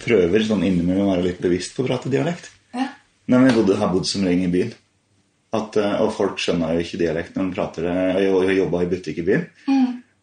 [0.00, 2.50] prøver sånn innimellom å være litt bevisst på å prate dialekt.
[2.74, 2.88] Ja.
[3.30, 4.72] Nei, men jeg har bodd som regel i byen.
[5.56, 7.96] At, eh, og folk skjønner jo ikke dialekt når de prater det.
[8.22, 9.48] Jeg har jobba i butikk i byen.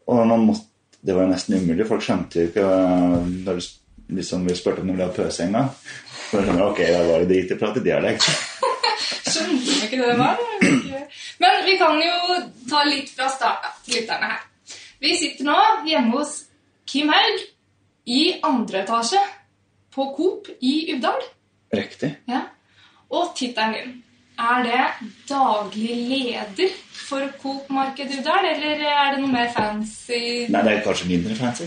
[0.07, 0.69] Og man måtte,
[1.03, 1.87] det var jo nesten umulig.
[1.87, 3.59] Folk skjønte jo ikke eh, når
[4.19, 5.71] liksom, vi spurte om de ville ha pøse en gang.
[6.29, 8.27] Så skjønner, ok, da var det dit jeg prater dialekt.
[9.27, 10.39] Skjønte ikke det var.
[11.43, 12.39] Men vi kan jo
[12.71, 14.45] ta litt fra starten til lytterne her.
[15.03, 16.39] Vi sitter nå hjemme hos
[16.89, 17.43] Kim Haug
[18.07, 19.19] i andre etasje
[19.97, 21.23] på Coop i Uvdal.
[21.75, 22.13] Riktig.
[22.29, 22.45] Ja.
[23.09, 23.95] Og tittelen
[24.37, 24.81] er det
[25.31, 26.73] daglig leder
[27.07, 30.19] for Coop Marked Uvdal, eller er det noe mer fancy?
[30.53, 31.65] Nei, det er kanskje mindre fancy.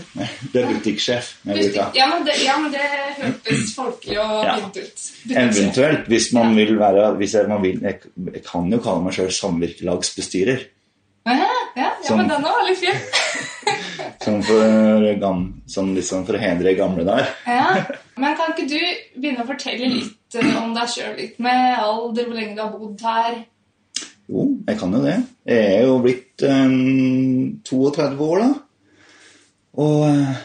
[0.53, 1.31] Det er butikksjef.
[1.49, 1.75] vil.
[1.97, 2.85] Ja, men det, ja, men det
[3.17, 4.55] hørtes folkelig og Ja.
[4.61, 5.07] fint ut.
[5.35, 7.99] Eventuelt, hvis man vil være hvis jeg, man vil, jeg,
[8.33, 10.63] jeg kan jo kalle meg sjøl samvirkelagsbestyrer.
[11.23, 11.33] Ja,
[11.75, 12.95] ja, ja, men den var veldig fin.
[14.23, 17.29] Som for, gam, som liksom for å hedre gamle dager.
[17.45, 17.83] Ja,
[18.17, 18.79] Men kan ikke du
[19.17, 21.15] begynne å fortelle litt eh, om deg sjøl?
[21.17, 23.39] Litt med alder, hvor lenge du har bodd her?
[24.29, 25.15] Jo, jeg kan jo det.
[25.49, 28.49] Jeg er jo blitt um, 32 år, da.
[29.85, 30.43] Og eh,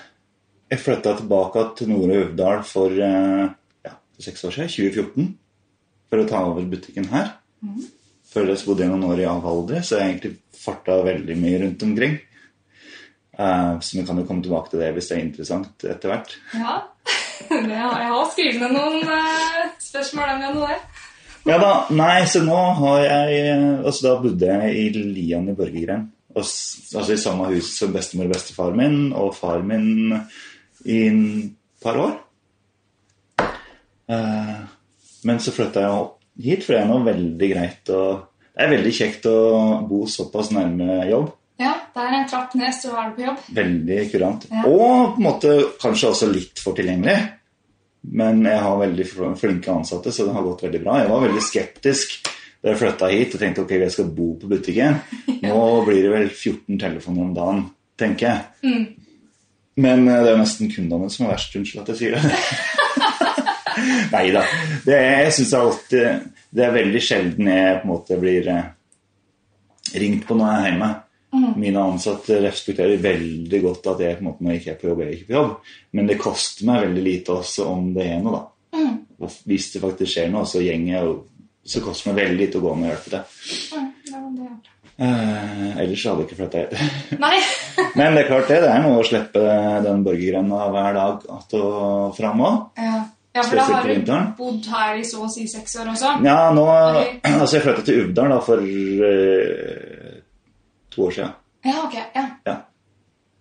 [0.73, 3.45] jeg flytta tilbake til Nore Øvdal for uh,
[3.87, 3.97] ja,
[4.29, 5.29] seks år siden, 2014,
[6.09, 7.37] for å ta over butikken her.
[7.65, 7.96] Før
[8.35, 11.85] det så bodde jeg noen år i Avaldre, så jeg egentlig farta veldig mye rundt
[11.87, 12.17] omkring.
[13.39, 16.37] Eh, så vi kan jo komme tilbake til det hvis det er interessant etter hvert.
[16.57, 16.77] Ja,
[17.51, 20.81] har, jeg har skrevet ned noen eh, spørsmål angående det.
[21.47, 23.43] Ja da, nei, så nå har jeg
[23.87, 26.09] Altså da bodde jeg i Lian i Borgergren.
[26.35, 30.17] Og Altså i samme hus som bestemor og bestefar min og far min
[30.85, 31.23] i en
[31.83, 32.17] par år.
[34.11, 34.59] Eh,
[35.27, 38.03] men så flytta jeg opp hit, for det er nå veldig greit å
[38.57, 39.39] Det er veldig kjekt å
[39.85, 41.27] bo såpass nærme jobb.
[41.61, 43.43] Ja, det er en trapp ned, så er du på jobb.
[43.57, 44.47] Veldig kurant.
[44.49, 44.63] Ja.
[44.65, 47.19] Og på en måte kanskje også litt for tilgjengelig.
[48.17, 49.07] Men jeg har veldig
[49.37, 50.99] flinke ansatte, så det har gått veldig bra.
[51.03, 52.17] Jeg var veldig skeptisk
[52.63, 54.97] da jeg flytta hit og tenkte ok, jeg skal bo på butikken.
[55.45, 57.63] Nå blir det vel 14 telefoner om dagen,
[58.01, 58.87] tenker jeg.
[59.77, 61.61] Men eh, det er nesten kundene som er verst.
[61.61, 62.33] Unnskyld at jeg sier det.
[64.15, 64.45] Nei da.
[64.87, 68.71] Det jeg syns alltid, det er veldig sjelden jeg på en måte blir eh,
[70.01, 70.93] ringt på når jeg er hjemme.
[71.61, 74.89] Mine ansatte respekterer veldig godt at jeg på en måte når jeg ikke er på
[74.89, 75.73] jobb, jeg er ikke på jobb.
[75.99, 78.45] Men det koster meg veldig lite også om det er noe, da.
[79.17, 81.15] Og hvis det faktisk skjer noe, så gjenger
[81.67, 83.23] Så koster det meg veldig lite å gå med og hjelpe til.
[83.75, 84.77] Er.
[84.97, 86.77] Eh, ellers hadde jeg ikke flytta hit.
[87.99, 88.61] Men det er klart det.
[88.63, 89.43] Det er noe å slippe
[89.83, 92.61] den borgergrenda hver dag att og fram òg.
[92.79, 93.03] ja.
[93.37, 96.13] Ja, for da har du bodd her i så å si seks år også.
[96.25, 96.65] Ja, nå
[97.37, 100.15] Altså, jeg flytta til Uvdal da for uh,
[100.95, 101.35] to år siden.
[101.67, 102.25] Ja, ok, ja.
[102.47, 102.57] Ja.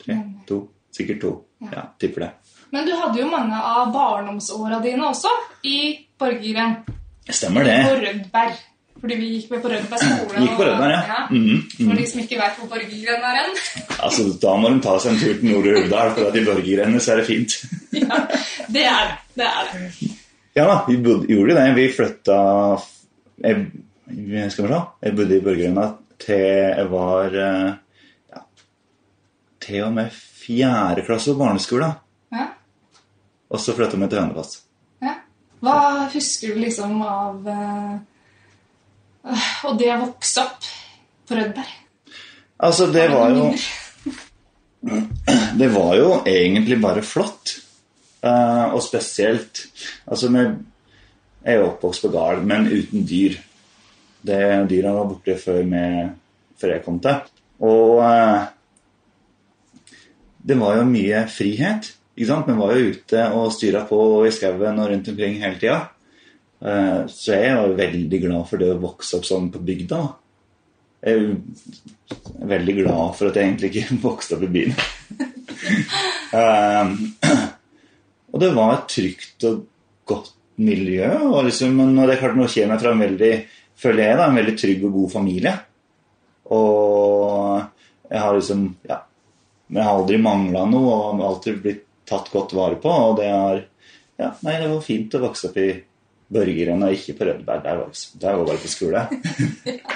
[0.03, 0.17] Tre,
[0.49, 0.59] to,
[0.95, 1.33] sikkert to.
[1.71, 2.31] Ja, tipper det.
[2.75, 5.31] Men du hadde jo mange av barndomsåra dine også
[5.63, 5.77] i
[6.19, 6.81] Borgergren.
[7.29, 7.77] Stemmer det.
[7.87, 8.57] På Rødberg.
[9.01, 10.41] Fordi vi gikk med på Rødberg skole.
[10.45, 11.17] Gikk på Rødberg, ja.
[11.29, 13.57] Mhm, For de som ikke vet hvor Borgergren er hen.
[13.99, 17.01] Altså, Da må de ta seg en tur til Nordre Uvdal, for at i Borgergrenene
[17.03, 17.57] så er det fint.
[18.01, 18.21] ja,
[18.71, 19.17] det er det.
[19.35, 20.11] Det er det.
[20.55, 21.65] Ja da, vi bodde, gjorde det.
[21.75, 22.39] Vi flytta
[23.43, 23.65] jeg,
[24.53, 25.89] Skal vi se Jeg bodde i Borgergrenda
[26.25, 27.73] til jeg var eh,
[28.31, 28.41] ja,
[29.65, 31.97] til og med fjerde klasse på barneskolen.
[32.31, 32.47] Ja.
[33.51, 34.61] Og så flytta vi til Hønefoss.
[35.03, 35.17] Ja.
[35.59, 35.77] Hva
[36.13, 37.95] husker du liksom av eh,
[39.65, 40.69] Og det å vokse opp
[41.25, 41.73] på Rødberg?
[42.65, 43.49] Altså, det var jo?
[45.59, 47.55] Det var jo egentlig bare flott.
[48.25, 49.65] Eh, og spesielt
[50.05, 50.53] Altså, jeg
[51.45, 53.37] er jo oppvokst på gard, men uten dyr.
[54.25, 56.13] Det Dyra var borte før, med,
[56.57, 57.19] før jeg kom til.
[57.65, 58.47] Og eh,
[60.45, 61.91] det var jo mye frihet.
[62.15, 62.49] Ikke sant?
[62.49, 65.79] Vi var jo ute og styra på i skauen og rundt omkring hele tida.
[66.61, 70.01] Eh, så jeg var veldig glad for det å vokse opp sånn på bygda.
[71.05, 74.77] Jeg er veldig glad for at jeg egentlig ikke vokste opp i byen.
[76.35, 76.95] Um,
[78.33, 79.61] og det var et trygt og
[80.09, 81.11] godt miljø.
[81.29, 83.33] Og liksom, men det er klart nå kommer jeg fra en veldig
[83.75, 85.55] føler jeg da, en veldig trygg og god familie.
[86.55, 89.01] Og jeg har liksom ja,
[89.67, 92.91] jeg har aldri mangla noe og alltid blitt tatt godt vare på.
[92.91, 93.63] Og det er,
[94.21, 95.69] ja, nei, det var fint å vokse opp i
[96.33, 97.63] Børgeren og ikke på Rødberg.
[97.65, 97.91] Der var,
[98.21, 99.03] jeg bare på skole.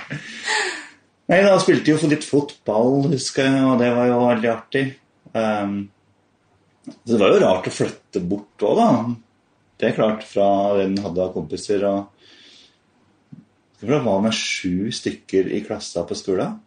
[1.30, 4.86] Nei, da spilte jeg jo litt fotball, husker jeg, og det var jo veldig artig.
[5.34, 5.76] Um,
[6.90, 8.88] så det var jo rart å flytte bort òg, da.
[9.80, 10.48] Det er klart, fra
[10.80, 11.86] den hadde av kompiser.
[11.86, 12.20] og
[13.80, 16.58] det var med sju stykker i klassa på skolen.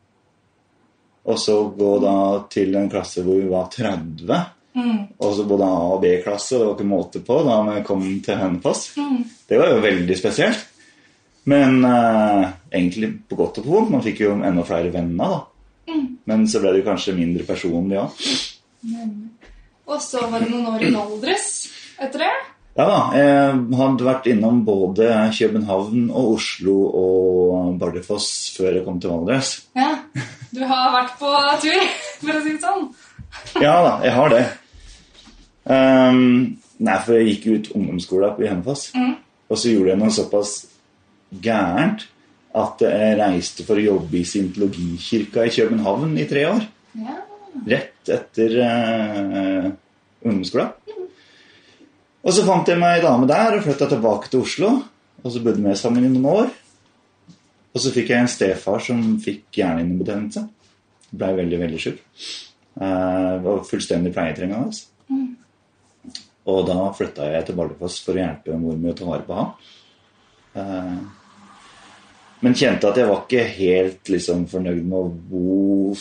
[1.28, 2.14] Og så gå da
[2.50, 4.38] til en klasse hvor vi var 30.
[4.72, 5.00] Mm.
[5.20, 8.38] Og så både A- og B-klasse, det var ikke måte på da vi kom til
[8.40, 8.86] Hønefoss.
[8.96, 9.18] Mm.
[9.48, 10.68] Det var jo veldig spesielt.
[11.44, 13.90] Men eh, egentlig på godt og på vondt.
[13.96, 15.92] Man fikk jo enda flere venner, da.
[15.92, 16.06] Mm.
[16.30, 18.24] Men så ble det jo kanskje mindre personlig òg.
[19.92, 21.48] Og så var det noen år i Valdres
[22.00, 22.32] etter det.
[22.78, 23.00] Ja da.
[23.18, 29.50] Jeg hadde vært innom både København og Oslo og Bardufoss før jeg kom til Valdres.
[29.76, 29.90] Ja.
[30.54, 31.32] Du har vært på
[31.66, 31.84] tur,
[32.22, 32.88] for å si det sånn.
[33.60, 34.42] Ja da, jeg har det.
[35.70, 38.88] Ehm, nei, for jeg gikk ut ungdomsskolen på Hønefoss.
[38.96, 39.14] Mm.
[39.52, 40.54] Og så gjorde jeg noe såpass
[41.42, 42.06] gærent
[42.58, 46.64] at jeg reiste for å jobbe i Scientologikirka i København i tre år.
[47.00, 47.18] Ja.
[47.68, 49.68] Rett etter uh,
[50.24, 50.72] ungdomsskolen.
[52.22, 54.72] Og så fant jeg meg ei dame der og flytta tilbake til Oslo.
[55.22, 56.52] Og så bodde vi sammen i noen år.
[57.72, 60.44] Og så fikk jeg en stefar som fikk hjernehinnebetennelse.
[61.12, 62.02] Blei veldig, veldig sjuk.
[62.76, 64.84] Uh, var fullstendig pleietrengende.
[66.50, 69.36] Og da flytta jeg til Bardufoss for å hjelpe mor med å ta vare på
[69.38, 69.50] han.
[70.58, 70.94] Eh,
[72.42, 75.92] men kjente at jeg var ikke helt liksom, fornøyd med å bo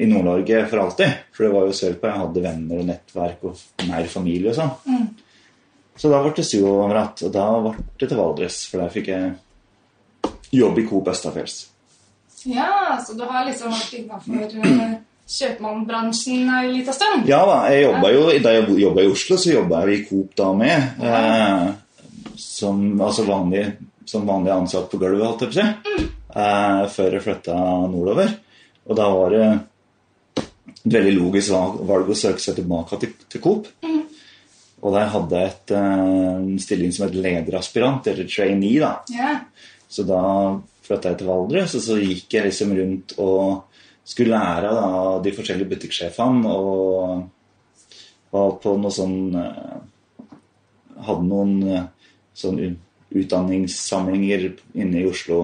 [0.00, 1.18] i Nord-Norge for alltid.
[1.36, 2.08] For det var jo sørpå.
[2.08, 4.72] Jeg hadde venner og nettverk og nær familie og sånn.
[4.88, 5.04] Mm.
[6.00, 8.62] Så da ble det Suovernatt, og da ble det til Valdres.
[8.70, 9.34] For der fikk jeg
[10.56, 11.58] jobb i Coop Østafjells.
[12.48, 14.96] ja, så du har liksom vært innafor uh,
[15.30, 17.28] kjøpmannbransjen en liten stund?
[17.30, 20.50] Ja da, jeg jo, da jeg jobba i Oslo, så jobba jeg i Coop da
[20.56, 21.02] med.
[21.06, 21.66] Eh,
[22.40, 23.66] som, altså vanlig,
[24.08, 26.08] som vanlig ansatt på gulvet, holdt jeg på å si.
[26.30, 27.58] Eh, før jeg flytta
[27.90, 28.32] nordover.
[28.90, 29.44] Og da var det
[30.80, 33.70] et veldig logisk valg, å søke seg tilbake til, til Coop.
[34.80, 36.04] Og der hadde jeg et, eh,
[36.40, 38.94] en stilling som et lederaspirant, eller trainee, da.
[39.12, 39.42] Yeah.
[39.90, 40.22] Så da
[40.86, 43.69] flytta jeg til Valdres, og så gikk jeg liksom rundt og
[44.04, 44.88] skulle lære da,
[45.22, 47.28] de forskjellige butikksjefene og
[48.30, 49.78] var på noe sånn eh,
[51.00, 51.86] Hadde noen eh,
[52.36, 52.58] sånn
[53.16, 54.42] utdanningssamlinger
[54.76, 55.38] inne i Oslo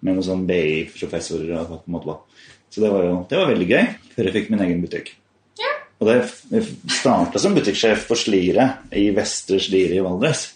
[0.00, 2.14] med noen sånn BI-professorer og hva det måtte.
[2.72, 3.84] Så det var jo det var veldig gøy,
[4.14, 5.12] før jeg fikk min egen butikk.
[5.60, 5.74] Ja.
[6.00, 6.62] Og det
[6.96, 8.66] starta som butikksjef for Slire
[8.96, 10.48] i Vestre Slire i Valdres.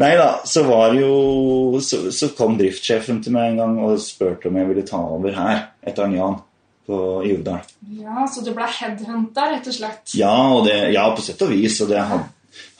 [0.00, 4.48] Nei da, så var jo så, så kom driftssjefen til meg en gang og spurte
[4.50, 6.40] om jeg ville ta over her etter Jan
[6.86, 7.60] på i Uvdal.
[8.00, 10.14] ja, så du ble headhunta, rett og slett?
[10.18, 11.80] Ja, og det, ja, på sett og vis.
[11.84, 12.28] Og det hadde,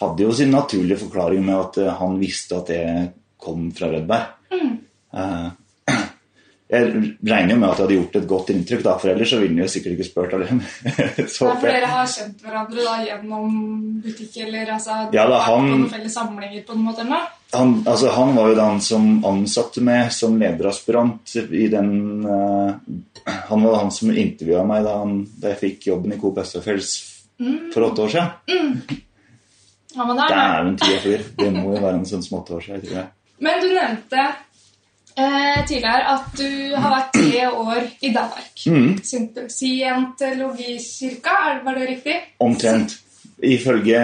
[0.00, 3.10] hadde jo sin naturlige forklaring med at eh, han visste at jeg
[3.44, 4.32] kom fra Rødberg.
[5.14, 5.46] Eh,
[6.74, 6.88] jeg
[7.28, 9.52] regner jo med at jeg hadde gjort et godt inntrykk, da, for ellers så ville
[9.54, 10.32] han jo sikkert ikke spurt.
[10.36, 10.52] Eller,
[11.34, 13.56] så, Ja, for dere har kjent hverandre da gjennom
[14.04, 17.04] butikk, eller altså Ja, da, han- på noen felles samlinger på en måte?
[17.06, 21.92] eller han, altså, han var jo den som ansatte meg som lederaspirant i den
[22.26, 22.72] eh,
[23.54, 26.92] Han var han som intervjua meg da, han, da jeg fikk jobben i Coop Østafjells
[27.74, 28.30] for åtte år siden.
[29.94, 30.32] Ja, men det er.
[30.34, 31.22] Dæven, tida flyr.
[31.38, 32.82] Det må jo være en sånn som åtte år siden.
[32.82, 33.06] tror jeg.
[33.46, 34.22] Men du nevnte
[35.16, 38.64] eh, tidligere at du har vært tre år i Danmark.
[38.66, 38.96] Mm.
[39.06, 42.16] Sciento- Scientologikirka, var det riktig?
[42.38, 42.96] Omtrent.
[43.42, 44.00] Ifølge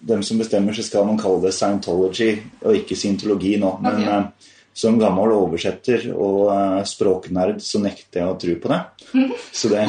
[0.00, 2.30] dem som bestemmer, så skal man kalle det scientology
[2.64, 3.74] og ikke scientologi nå.
[3.82, 4.32] Men Ok.
[4.80, 8.80] Som gammel oversetter og eh, språknerd så nekter jeg å tro på det.
[9.60, 9.84] Så, det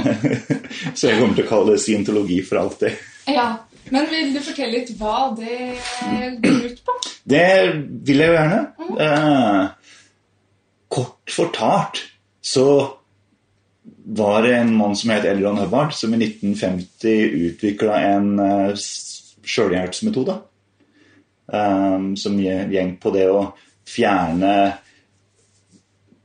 [0.98, 3.04] så jeg kommer til å kalle det scientologi for alltid.
[3.30, 3.50] Ja.
[3.92, 5.58] Men vil du fortelle litt hva det
[6.42, 6.96] går ut på?
[7.28, 7.48] Det
[8.08, 8.60] vil jeg jo gjerne.
[9.06, 9.64] Eh,
[10.92, 12.04] kort fortalt
[12.42, 12.68] så
[14.06, 18.72] var det en mann som het Elron Hubbard, som i 1950 utvikla en uh,
[19.44, 20.38] sjølhjelpsmetode.
[21.52, 23.52] Um, som gjeng på det å
[23.88, 24.54] fjerne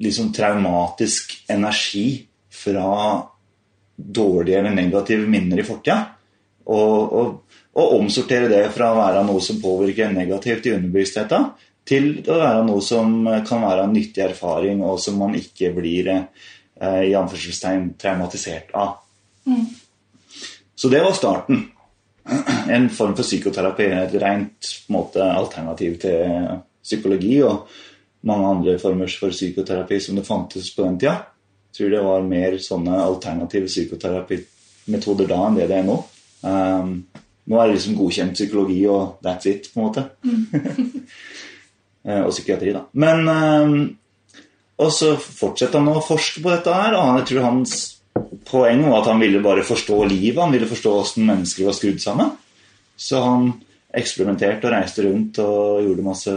[0.03, 3.23] liksom traumatisk energi fra
[3.97, 6.01] dårlige eller negative minner i fortida.
[6.67, 11.49] Og, og, og omsortere det fra å være noe som påvirker negativt i underbevisstheten,
[11.87, 13.13] til å være noe som
[13.47, 18.97] kan være en nyttig erfaring, og som man ikke blir eh, i anførselstegn traumatisert av.
[20.75, 21.63] Så det var starten.
[22.69, 26.49] En form for psykoterapi, et rent måte, alternativ til
[26.83, 27.71] psykologi og
[28.27, 31.19] mange andre former for psykoterapi som det fantes på den tida.
[31.71, 35.99] Jeg tror det var mer sånne alternative psykoterapimetoder da enn det det er nå.
[36.47, 36.95] Um,
[37.47, 40.09] nå er det liksom godkjent psykologi og that's it, på en måte.
[42.07, 42.85] Eh, og psykiatri, da.
[43.03, 43.73] Men um,
[44.79, 47.73] Og så fortsetter han å forske på dette her, og jeg tror hans
[48.47, 50.39] poeng var at han ville bare forstå livet.
[50.39, 52.31] Han ville forstå hvordan mennesker var skrudd sammen.
[52.95, 53.49] Så han
[53.97, 56.37] eksperimenterte og reiste rundt og gjorde masse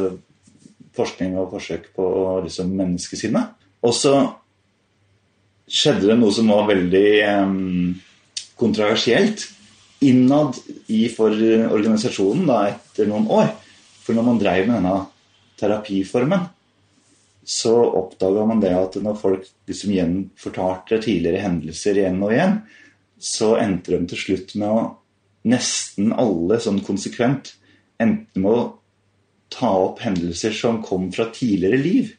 [1.00, 2.06] forskning og forsøk på
[2.46, 3.56] liksom, menneskesinnet.
[3.88, 4.14] Og så
[5.70, 7.10] skjedde det noe som var veldig
[7.46, 7.96] um,
[8.60, 9.48] kontroversielt.
[10.00, 10.56] innad
[10.88, 11.34] i for
[11.76, 13.50] organisasjonen da, etter noen år.
[14.00, 14.94] For når man drev med denne
[15.60, 16.46] terapiformen,
[17.44, 22.56] så oppdaga man det at når folk liksom gjenfortalte tidligere hendelser igjen og igjen,
[23.20, 24.84] så endte de til slutt med å
[25.50, 27.54] nesten alle sånn konsekvent
[28.00, 28.66] endte med å
[29.54, 32.14] ta opp hendelser som kom fra tidligere liv.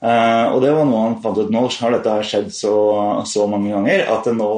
[0.00, 2.74] Eh, og det var noe han fant ut nå har dette skjedd så,
[3.28, 4.50] så mange ganger at nå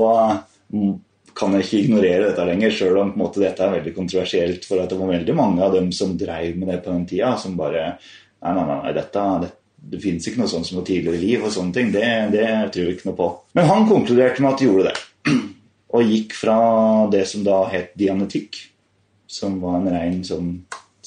[0.75, 0.95] mm,
[1.39, 4.67] kan jeg ikke ignorere dette lenger, sjøl om måte, dette er veldig kontroversielt.
[4.67, 7.37] For at det var veldig mange av dem som dreiv med det på den tida,
[7.41, 7.93] som bare
[8.39, 9.49] Nei, nei, nei, dette, det,
[9.91, 11.89] det fins ikke noe sånt som noe tidligere liv og sånne ting.
[11.91, 13.27] Det, det tror vi ikke noe på.
[13.59, 15.41] Men han konkluderte med at de gjorde det.
[15.99, 16.59] Og gikk fra
[17.11, 18.61] det som da het dianetikk,
[19.27, 20.53] som var en ren sånn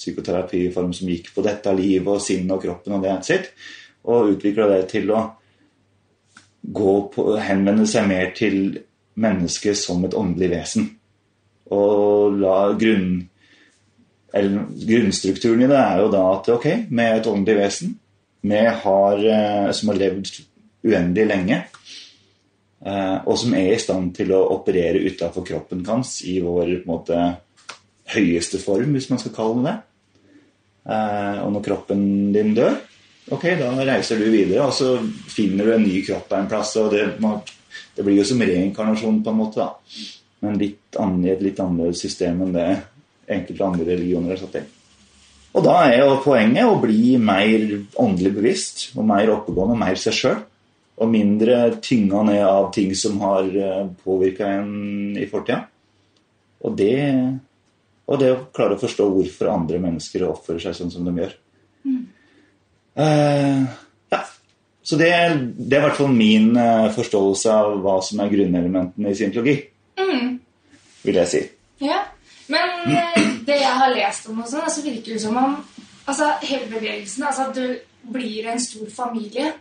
[0.02, 3.52] psykoterapiform som gikk på dette livet og sinnet og kroppen og det sitt,
[4.10, 5.22] og utvikla det til å
[7.14, 8.80] på, henvende seg mer til
[9.22, 10.88] mennesket som et åndelig vesen.
[11.72, 13.22] Og la grunn
[14.34, 17.96] eller, grunnstrukturen i det er jo da at ok, er et åndelig vesen.
[18.42, 20.32] Vi har, eh, som har levd
[20.88, 21.58] uendelig lenge.
[22.86, 27.20] Eh, og som er i stand til å operere utafor kroppen hans i vår måte,
[28.12, 29.78] høyeste form, hvis man skal kalle det det.
[30.82, 32.80] Eh, og når kroppen din dør,
[33.32, 34.96] ok, da reiser du videre, og så
[35.30, 36.76] finner du en ny kropp en plass.
[36.82, 37.06] og det,
[37.96, 40.06] det blir jo som reinkarnasjon, på en måte, da.
[40.42, 42.70] men litt i et litt annerledes system enn det
[43.32, 44.64] enkelte andre religioner er satt i.
[45.52, 50.16] Og da er jo poenget å bli mer åndelig bevisst og mer oppegående mer seg
[50.16, 50.40] sjøl.
[51.02, 53.48] Og mindre tynga ned av ting som har
[54.04, 55.64] påvirka en i fortida.
[56.62, 56.94] Og det,
[58.10, 61.36] og det å klare å forstå hvorfor andre mennesker oppfører seg sånn som de gjør.
[61.88, 62.02] Mm.
[62.98, 63.68] Uh,
[64.12, 64.22] ja.
[64.84, 65.12] Så det,
[65.58, 69.56] det, er i hvert fall min uh, forståelse av hva som er grunnelementene i scientologi.
[70.02, 70.34] Mm.
[71.06, 71.44] Vil jeg si.
[71.86, 72.04] Ja.
[72.52, 75.54] Men eh, det jeg har lest om, og sånn, så virker det som om
[76.10, 79.54] altså, hele bevegelsen altså At du blir en stor familie,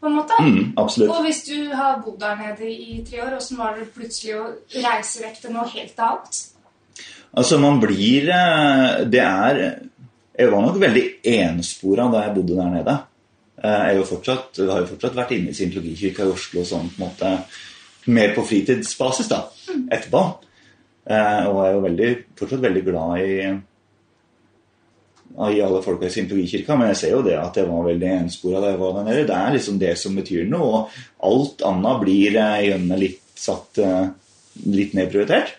[0.00, 0.36] på en måte.
[0.44, 1.10] Mm, absolutt.
[1.10, 4.44] Og hvis du har bodd der nede i tre år, åssen var det plutselig å
[4.84, 6.42] reise vekk til noe helt annet?
[7.36, 9.60] Altså, man blir eh, Det er
[10.36, 11.04] Jeg var nok veldig
[11.36, 12.96] enspora da jeg bodde der nede.
[13.62, 17.00] Eh, jeg, fortsatt, jeg har jo fortsatt vært inne i Scientologikirka i Oslo sånn på
[17.00, 17.30] en måte
[18.12, 19.86] mer på fritidsbasis da, mm.
[19.96, 20.20] etterpå.
[21.06, 23.32] Og jeg er jo veldig, fortsatt veldig glad i,
[25.36, 28.62] i alle folka i Scientologikirka, men jeg ser jo det at jeg var veldig enspora
[28.62, 29.26] da jeg var der nede.
[29.30, 33.80] Det er liksom det som betyr noe, og alt annet blir eh, gjerne litt satt
[33.82, 34.04] eh,
[34.72, 35.56] litt nedprioritert.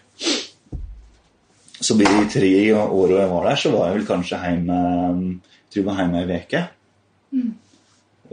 [1.79, 4.77] Så de tre åra jeg var der, så var jeg vel kanskje hjemme
[5.67, 6.61] jeg tror jeg var hjemme ei uke.
[7.35, 7.49] Mm.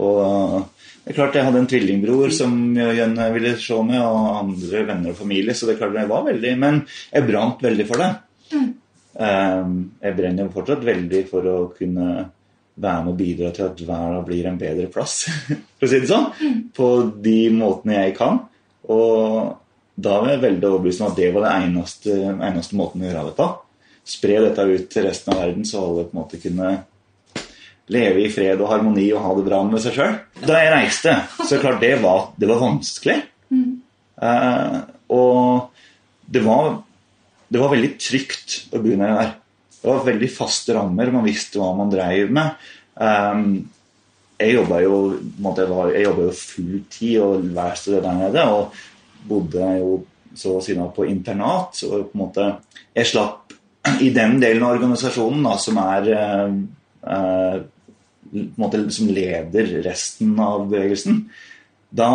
[0.05, 0.69] Og
[1.05, 5.11] det er klart Jeg hadde en tvillingbror som jeg ville se med, og andre venner
[5.11, 5.55] og familie.
[5.55, 6.81] Så det er klart jeg var veldig Men
[7.13, 8.13] jeg brant veldig for det.
[8.55, 8.71] Mm.
[9.15, 12.07] Um, jeg brenner fortsatt veldig for å kunne
[12.75, 15.29] være med og bidra til at verden blir en bedre plass,
[15.79, 16.31] for å si det sånn.
[16.41, 16.57] Mm.
[16.75, 16.89] På
[17.23, 18.41] de måtene jeg kan.
[18.91, 19.53] Og
[19.95, 23.29] da var jeg veldig overbevist om at det var den eneste, eneste måten å gjøre
[23.29, 23.47] det på.
[24.05, 26.73] Spre dette ut til resten av verden, så alle på en måte kunne
[27.95, 30.17] leve i fred og harmoni og ha det bra med seg sjøl.
[30.43, 33.21] Da jeg reiste, så klart det var, det var vanskelig.
[33.55, 33.71] Mm.
[34.29, 34.79] Eh,
[35.15, 36.71] og det var,
[37.53, 39.35] det var veldig trygt å begynne der.
[39.79, 42.67] Det var veldig faste rammer, man visste hva man dreiv med.
[42.99, 43.47] Eh,
[44.43, 44.97] jeg jobba jo,
[46.03, 48.75] jo full tid og hver sted der nede, og
[49.29, 49.99] bodde jo
[50.35, 51.77] så å si på internat.
[51.79, 52.49] Så på en måte
[52.95, 53.53] Jeg slapp
[54.01, 56.07] i den delen av organisasjonen da, som er
[57.05, 61.25] på en måte, som leder resten av bevegelsen,
[61.95, 62.11] da,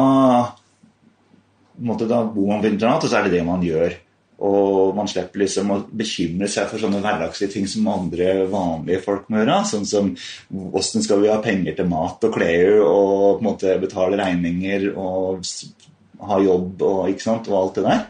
[1.80, 3.96] måte, da bor man på internat, og så er det det man gjør.
[4.40, 9.28] Og man slipper liksom å bekymre seg for sånne hverdagslige ting som andre vanlige folk
[9.28, 9.58] må gjøre.
[9.68, 10.14] Sånn som
[10.48, 14.94] hvordan skal vi ha penger til mat og klær og på en måte betale regninger
[14.94, 15.44] og
[16.28, 18.02] ha jobb og, sant, og alt det der.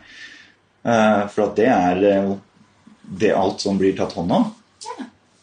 [0.79, 2.29] Uh, for at det er eh,
[3.19, 4.47] det alt som blir tatt hånd om.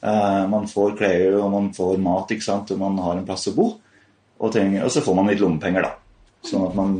[0.00, 2.72] Uh, man får klær og man får mat, ikke sant?
[2.72, 3.68] og man har en plass å bo.
[4.36, 5.94] Og, trenger, og så får man litt lommepenger, da.
[6.46, 6.96] Sånn at man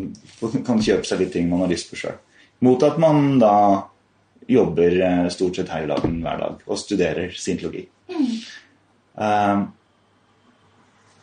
[0.67, 2.17] kan kjøpe seg litt ting man har lyst på sjøl.
[2.65, 3.57] Mot at man da
[4.49, 4.97] jobber
[5.35, 7.85] stort sett dagen hver dag og studerer sintologi.
[8.09, 8.31] Mm.
[9.17, 9.67] Uh,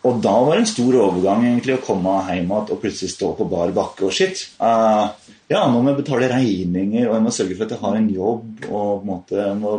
[0.04, 3.32] og da var det en stor overgang egentlig å komme hjem igjen og plutselig stå
[3.38, 4.42] på bar bakke og shit.
[4.60, 8.10] ja, nå må jeg betale regninger, og jeg må sørge for at jeg har en
[8.12, 8.66] jobb.
[8.68, 9.78] og på en måte jeg må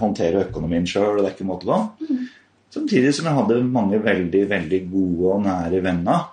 [0.00, 1.80] håndtere økonomien sjøl, og det er ikke en måte på.
[2.04, 2.28] Mm.
[2.70, 6.28] Samtidig som jeg hadde mange veldig veldig gode og nære venner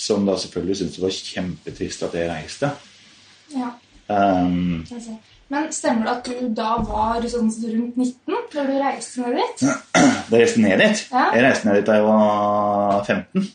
[0.00, 2.70] som da selvfølgelig syntes det var kjempetrist at jeg reiste.
[3.52, 3.74] Ja.
[4.10, 4.86] Um.
[5.50, 9.64] Men stemmer det at du da var sånn rundt 19 da du reiste ned dit?
[10.30, 11.02] da jeg reiste ned dit.
[11.10, 11.24] Ja.
[11.34, 13.48] Jeg reiste ned dit da jeg var 15.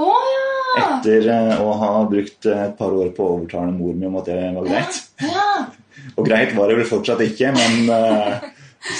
[0.00, 0.48] Å ja!
[0.84, 4.16] Etter eh, å ha brukt eh, et par år på å overtale mor mi om
[4.18, 5.02] at det var greit.
[5.22, 5.44] Ja.
[6.18, 8.48] Og greit var det vel fortsatt ikke, men eh,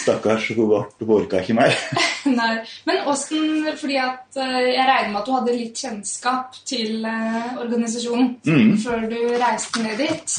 [0.05, 1.75] stakkars, hun orka ikke mer.
[2.39, 2.53] Nei.
[2.87, 8.73] Men åssen Fordi at jeg regner med at du hadde litt kjennskap til organisasjonen Mm.
[8.85, 10.39] før du reiste ned dit.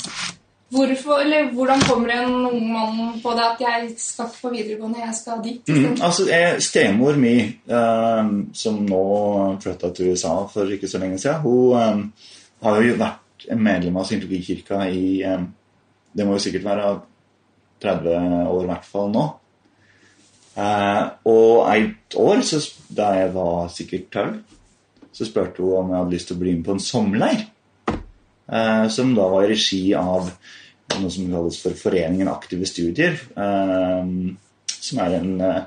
[0.74, 5.16] Hvorfor, eller Hvordan kommer en ung mann på det at jeg skal på videregående, jeg
[5.16, 5.70] skal dit?
[5.70, 9.04] Mm, altså, jeg, Stemor mi, eh, som nå
[9.62, 12.32] flytta til USA for ikke så lenge siden, hun eh,
[12.66, 15.46] har jo vært medlem av syntologikirka i eh,
[16.16, 16.92] Det må jo sikkert være
[17.84, 19.26] 30 år i hvert fall nå.
[20.56, 22.62] Eh, og et år, så,
[22.96, 24.38] da jeg var sikkert 12,
[25.16, 27.44] så spurte hun om jeg hadde lyst til å bli med på en sommerleir.
[28.52, 30.30] Eh, som da var i regi av
[30.94, 33.18] noe som kalles for Foreningen aktive studier.
[33.36, 34.12] Eh,
[34.76, 35.62] som er en, eh,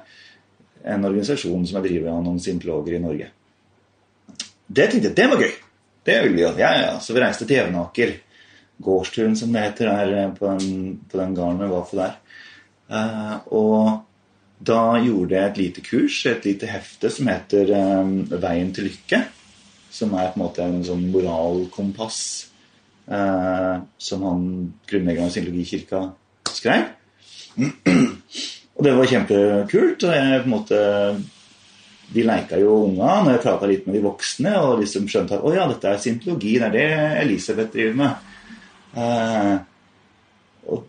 [0.84, 3.28] en organisasjon som er drevet av noen scientologer i Norge.
[4.66, 5.54] Det tenkte jeg, det var gøy!
[6.04, 6.58] Det ville vi gjøre.
[6.58, 6.98] Ja, ja.
[7.00, 8.14] Så vi reiste til Jevnaker.
[8.80, 12.12] gårdsturen som det heter, er eh, på den, på den gården vi var på der.
[13.50, 14.04] Og
[14.64, 17.66] da gjorde jeg et lite kurs, et lite hefte, som heter
[18.38, 19.24] Veien til lykke.
[19.90, 22.48] Som er på en måte en sånn moralkompass
[23.10, 24.44] eh, som han
[24.88, 26.04] grunnleggeren av Scientologikirka
[26.52, 26.86] skrev.
[28.78, 30.04] Og det var kjempekult.
[30.06, 30.80] og jeg på en måte
[32.14, 35.44] De leika jo unga når jeg prata litt med de voksne og liksom skjønte at
[35.44, 36.86] å ja, dette er scientologi, det er det
[37.24, 38.30] Elisabeth driver med.
[38.96, 39.56] Eh,
[40.72, 40.86] og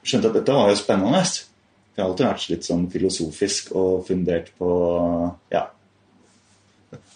[0.00, 1.20] skjønte at dette var jo spennende.
[1.94, 4.70] Jeg har alltid vært litt sånn filosofisk og fundert på
[5.52, 5.66] ja,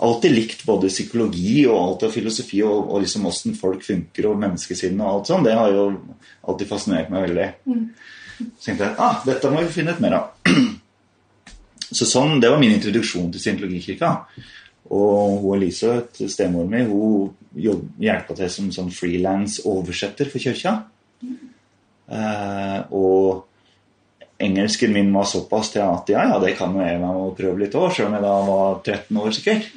[0.04, 4.38] alltid likt både psykologi og alt av filosofi og, og liksom åssen folk funker og
[4.42, 5.48] menneskesinn og alt sånt.
[5.48, 5.86] Det har jo
[6.48, 7.48] alltid fascinert meg veldig.
[8.48, 10.52] Så tenkte jeg ah, dette må vi finne ut mer av.
[11.98, 14.12] Så sånn, Det var min introduksjon til scientologikirka.
[14.92, 20.74] Og hun Elisabeth, stemoren min, hun hjelpa til som sånn frilans oversetter for kirka.
[22.08, 23.47] Eh, og
[24.38, 27.64] engelsken min var såpass til at ja, ja, det kan jo jeg med å prøve
[27.64, 29.70] litt òg, selv om jeg da var 13 år sikkert.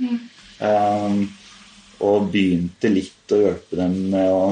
[0.62, 1.22] Um,
[2.06, 4.44] og begynte litt å hjelpe dem med å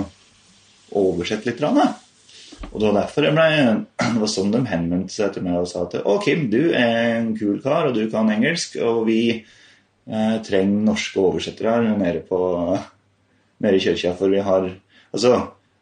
[0.99, 1.59] oversette litt.
[1.61, 1.87] grann, da.
[2.69, 3.47] Og det var derfor jeg ble,
[4.13, 7.19] det var sånn de henvendte seg til meg og sa at å, Kim, du er
[7.19, 12.39] en kul kar, og du kan engelsk, og vi eh, trenger norske oversettere nede, på,
[13.63, 14.71] nede i kirka, for vi har
[15.09, 15.39] Altså,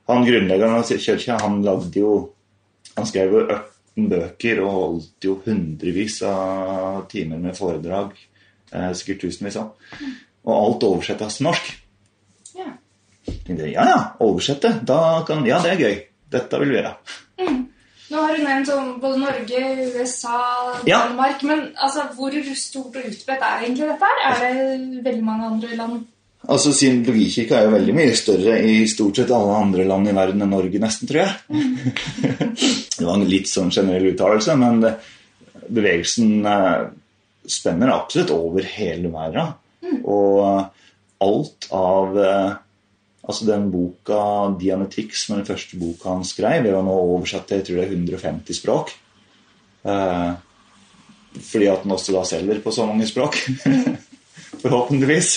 [0.07, 2.11] han grunnleggeren av kirka, han lagde jo
[2.95, 3.41] Han skrev jo
[3.97, 8.13] 18 bøker og holdt jo hundrevis av timer med foredrag.
[8.71, 9.71] Eh, sikkert tusenvis av.
[10.45, 11.71] Og alt oversettes til norsk.
[12.57, 12.69] Ja.
[13.25, 14.75] tenkte ja ja, oversette.
[15.27, 15.97] Kan, ja, det er gøy.
[16.31, 16.93] Dette vil vi gjøre.
[18.07, 19.63] Nå har du nevnt både Norge,
[19.97, 20.37] USA,
[20.87, 21.07] Ja.
[21.07, 21.43] Danmark.
[21.43, 24.21] Men altså, hvor stort og utbredt er egentlig dette her?
[24.29, 26.05] Er det veldig mange andre land?
[26.47, 30.45] Altså, Scientologikirka er jo veldig mye større i stort sett alle andre land i verden
[30.45, 31.63] enn Norge, nesten, tror jeg.
[32.97, 34.93] det var en litt sånn generell uttalelse, men det,
[35.67, 36.85] bevegelsen eh,
[37.47, 39.51] spenner absolutt over hele verden.
[40.07, 40.87] Og eh,
[41.27, 42.55] alt av eh,
[43.27, 47.49] Altså den boka 'Dianetics', som er den første boka han skrev, er jo nå oversatt
[47.49, 48.93] til jeg tror det er 150 språk.
[49.83, 50.29] Eh,
[51.49, 53.35] fordi at den også da selger på så mange språk.
[54.63, 55.33] Forhåpentligvis.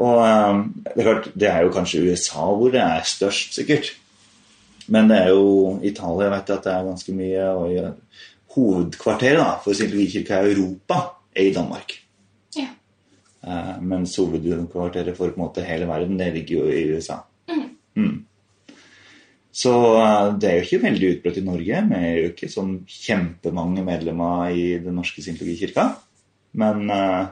[0.00, 3.92] Og eh, det er, klart, det er jo kanskje USA hvor det er størst, sikkert.
[4.92, 7.48] Men det er jo Italia vet jeg at det er ganske mye.
[7.52, 7.92] Og
[8.56, 11.02] hovedkvarteret da, for Scientologikirka i Europa
[11.34, 11.94] er i Danmark.
[12.56, 12.68] Ja.
[13.42, 17.22] Eh, mens hovedkvarteret for på en måte hele verden det ligger jo i USA.
[17.96, 18.24] Mm.
[19.52, 21.84] Så eh, det er jo ikke veldig utbredt i Norge.
[21.90, 25.90] Vi er jo ikke sånn kjempemange medlemmer i Den norske scientologikirka.
[26.60, 27.22] Men eh,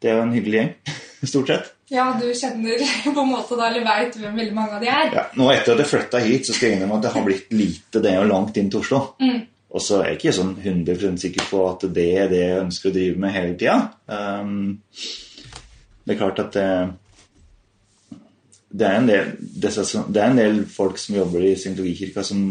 [0.00, 0.72] det er jo en hyggelig gjeng,
[1.34, 1.72] stort sett.
[1.90, 2.78] Ja, du kjenner
[3.14, 5.08] på en måte da, eller veit hvem veldig mange av de er.
[5.16, 7.54] Ja, nå etter at jeg flytta hit, så skal jeg innrømme at det har blitt
[7.54, 8.02] lite.
[8.02, 9.00] Det jo langt inn til Oslo.
[9.18, 9.40] Mm.
[9.70, 12.90] Og så er jeg ikke sånn 100 sikker på at det er det jeg ønsker
[12.90, 13.76] å drive med hele tida.
[14.06, 14.80] Um,
[16.06, 16.68] det er klart at det,
[18.70, 22.46] det, er en del, det er en del folk som jobber i syntologikirka som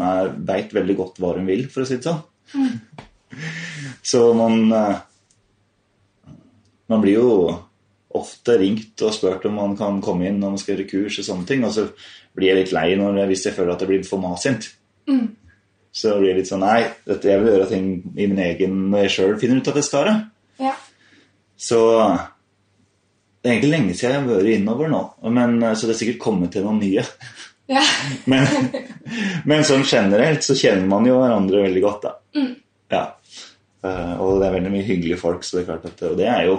[0.47, 2.23] veit veldig godt hva de vil, for å si det sånn.
[4.09, 5.01] Så man eh,
[6.89, 7.33] Man blir jo
[8.17, 11.27] ofte ringt og spurt om man kan komme inn når man skal gjøre kurs og
[11.27, 11.65] sånne ting.
[11.67, 11.85] Og så
[12.35, 14.71] blir jeg litt lei når, hvis jeg føler at det blir for masint.
[15.91, 19.07] Så blir jeg litt sånn Nei, dette, jeg vil gjøre ting i min egen når
[19.07, 20.17] jeg sjøl finner ut at jeg skal det.
[20.69, 20.73] Ja.
[21.59, 21.79] Så
[23.39, 25.03] det er egentlig lenge siden jeg har vært innover nå.
[25.31, 27.05] Men, så det er sikkert kommet til noen nye.
[27.69, 27.83] Ja.
[28.31, 28.47] Men,
[29.45, 32.11] men sånn generelt så kjenner man jo hverandre veldig godt, da.
[32.33, 32.47] Mm.
[32.89, 33.01] Ja.
[33.85, 36.25] Eh, og det er veldig mye hyggelige folk, så det er klart at Og det
[36.29, 36.55] er jo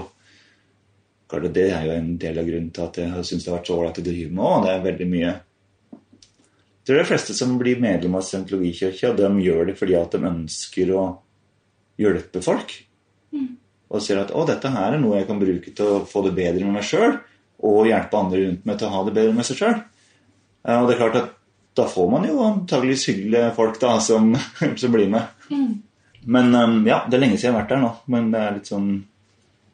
[1.31, 3.59] klart at det er jo en del av grunnen til at jeg syns det har
[3.61, 4.67] vært så ålreit å drive med òg.
[4.67, 9.69] Det er veldig mye Jeg tror de fleste som blir medlem av Scientologikirka, de gjør
[9.69, 11.03] det fordi at de ønsker å
[12.01, 12.73] hjelpe folk.
[13.91, 16.33] Og ser at å, dette her er noe jeg kan bruke til å få det
[16.39, 17.19] bedre med meg sjøl,
[17.67, 19.77] og hjelpe andre rundt meg til å ha det bedre med seg sjøl.
[20.71, 21.31] Og det er klart at
[21.79, 24.33] da får man jo antageligvis hyggelige folk da, som,
[24.81, 25.51] som blir med.
[26.21, 27.93] Men um, ja, det er lenge siden jeg har vært der nå.
[28.13, 28.91] Men det er litt sånn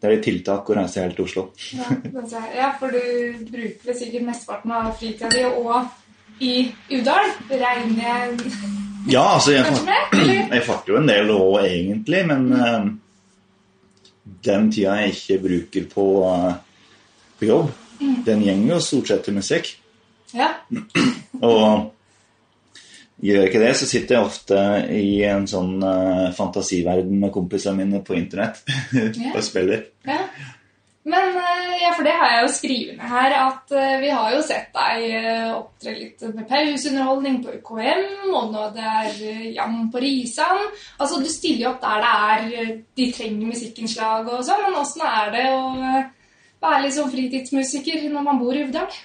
[0.06, 1.42] Det er et tiltak å reise helt til Oslo.
[1.74, 6.52] Ja, ja, for du bruker vel sikkert mesteparten av fritida di og i
[6.94, 7.32] Uvdal.
[7.50, 8.36] Regner
[9.10, 9.64] Ja, altså jeg,
[10.52, 12.92] jeg farter jo en del òg, egentlig, men um,
[14.46, 16.54] den tida jeg ikke bruker på, uh,
[17.40, 17.74] på jobb,
[18.28, 19.72] den gjenger jo stort sett til musikk.
[20.36, 20.52] Ja.
[21.40, 21.90] Og
[23.22, 24.60] gjør jeg ikke det, så sitter jeg ofte
[24.92, 28.62] i en sånn uh, fantasiverden med kompisene mine på internett
[29.36, 29.88] og spiller.
[30.08, 30.20] ja.
[31.06, 34.32] Men eh, ja, for det har jeg jo skrevet ned her, at eh, vi har
[34.34, 35.04] jo sett deg
[35.54, 38.02] opptre litt med pauseunderholdning på UKM,
[38.34, 39.20] og nå det er
[39.54, 40.64] jam på Risan.
[40.98, 45.06] Altså, du stiller jo opp der det er de trenger musikkinnslag og sånn, men åssen
[45.06, 45.62] er det å
[46.66, 48.98] være sånn fritidsmusiker når man bor i Uvdal?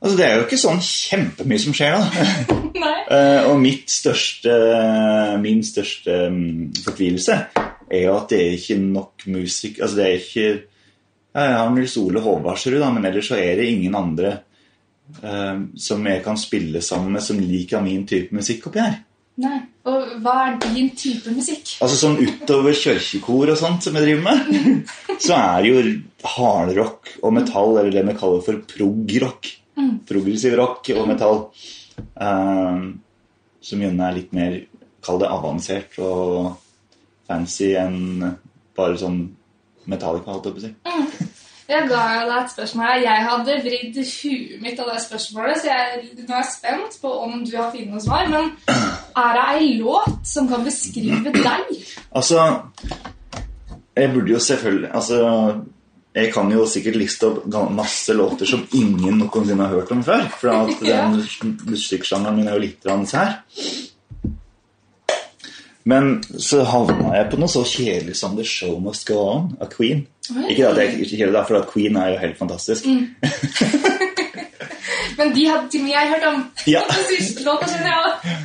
[0.00, 2.56] Altså, det er jo ikke sånn kjempemye som skjer, da.
[3.10, 4.52] Eh, og mitt største,
[5.42, 7.34] min største mm, fortvilelse
[7.90, 11.72] er jo at det er ikke nok musikk Altså, det er ikke ja, Jeg har
[11.74, 14.30] Nils Ole Håvardsrud, men ellers så er det ingen andre
[15.24, 19.00] uh, som jeg kan spille sammen med, som liker min type musikk oppi her.
[19.42, 19.58] Nei.
[19.90, 21.76] Og hva er din type musikk?
[21.80, 24.82] Altså sånn utover kirkekor og sånt som jeg driver med,
[25.24, 25.84] så er det jo
[26.36, 29.56] hardrock og metall, eller det vi kaller for prog-rock.
[29.80, 29.92] Mm.
[30.08, 31.40] Progressiv rock og metall.
[32.20, 32.82] eh,
[33.60, 34.54] som gjerne er litt mer,
[35.04, 36.54] kall det avansert og
[37.28, 38.24] fancy enn
[38.76, 39.20] bare sånn
[39.90, 41.26] Metallica, holdt jeg på å si.
[41.70, 42.98] Jeg ga jo deg et spørsmål her.
[43.04, 47.12] Jeg hadde vridd huet mitt av det spørsmålet, så jeg, nå er jeg spent på
[47.24, 48.26] om du har funnet noe svar.
[48.32, 51.70] Men er det ei låt som kan beskrive deg?
[52.10, 52.42] Altså
[53.96, 55.18] Jeg burde jo selvfølgelig Altså
[56.10, 57.44] jeg kan jo sikkert liste opp
[57.74, 60.26] masse låter som ingen noensinne har hørt om før.
[60.40, 61.20] For at den
[61.68, 63.38] musikksjangeren min er jo litt sær.
[65.90, 69.70] Men så havna jeg på noe så kjedelig som The Show Must Go On av
[69.72, 70.04] Queen.
[70.50, 72.90] Ikke at jeg ikke kjedelig, for at Queen er jo helt fantastisk.
[75.20, 76.40] Men de hadde til og med jeg hørt om.
[76.70, 76.82] Ja.
[77.90, 78.38] Jeg.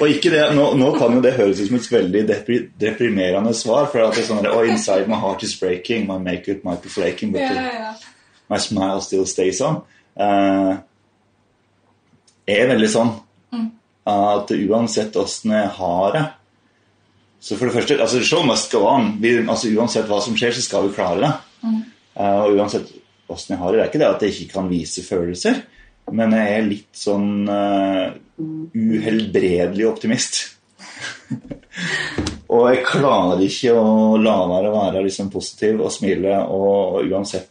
[0.00, 3.52] Og ikke det, nå, nå kan jo det høres ut som et veldig depri deprimerende
[3.54, 3.86] svar.
[3.92, 6.90] For at det er sånn oh, Inside my heart is breaking, my makeup might be
[6.90, 7.92] flaking, but Ja, ja, ja.
[8.50, 9.78] My smile still stays on.
[10.18, 10.80] Uh,
[12.50, 13.12] er veldig sånn
[14.10, 16.24] at uansett åssen jeg har det
[17.40, 19.14] Så for det første, altså show must go on.
[19.20, 21.30] Vi, altså Uansett hva som skjer, så skal vi klare det.
[22.20, 22.90] Eh, og uansett
[23.32, 25.62] åssen jeg har det, det er ikke det at jeg ikke kan vise følelser,
[26.10, 28.06] men jeg er litt sånn eh,
[28.74, 30.40] uhelbredelig optimist.
[32.54, 37.50] og jeg klarer ikke å la være å være liksom positiv og smile og uansett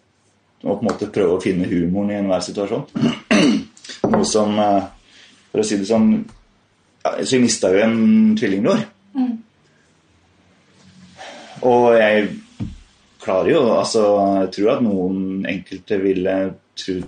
[0.59, 2.83] og på en måte prøve å finne humoren i enhver situasjon.
[4.11, 4.89] Noe som, eh,
[5.51, 8.81] for å si det sånn ja, Så jeg mista jo en tvillingbror.
[11.67, 12.27] Og jeg
[13.19, 14.03] klarer jo Altså,
[14.43, 16.35] jeg tror at noen enkelte ville
[16.79, 16.99] tro,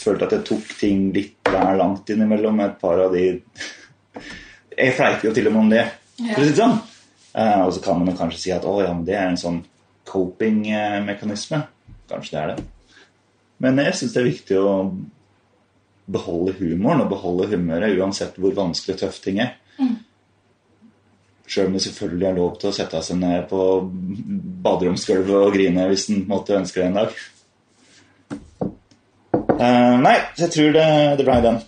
[0.00, 3.42] følt at jeg tok ting litt der langt innimellom et par av de
[4.76, 5.84] Jeg fleiper jo til og med om det,
[6.20, 6.34] Ja.
[6.56, 6.78] sånn.
[7.34, 9.36] Eh, og så kan man jo kanskje si at å ja, men det er en
[9.36, 9.64] sånn
[10.04, 11.62] coping-mekanisme.
[12.08, 12.64] Kanskje det er det.
[13.58, 14.72] Men jeg syns det er viktig å
[16.06, 19.56] beholde humoren og beholde humøret uansett hvor vanskelig og tøff ting er.
[21.46, 23.60] Sjøl om det selvfølgelig er lov til å sette seg ned på
[24.66, 27.12] baderomsgulvet og grine hvis en måtte ønske det en dag.
[29.60, 30.86] Eh, nei, så jeg tror det,
[31.18, 31.60] det ble den.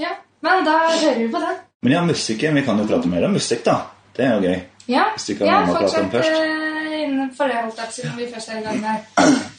[0.00, 0.12] ja.
[0.42, 1.58] Men da hører vi på den.
[1.82, 2.54] Men ja, musikken.
[2.58, 3.76] Vi kan jo prate mer om musikk, da.
[4.16, 4.60] Det er jo gøy.
[4.90, 6.30] Ja, Hvis du kan ja med prate om først.
[6.38, 9.02] eh, innenfor det, holdt jeg å vi først er i gang her.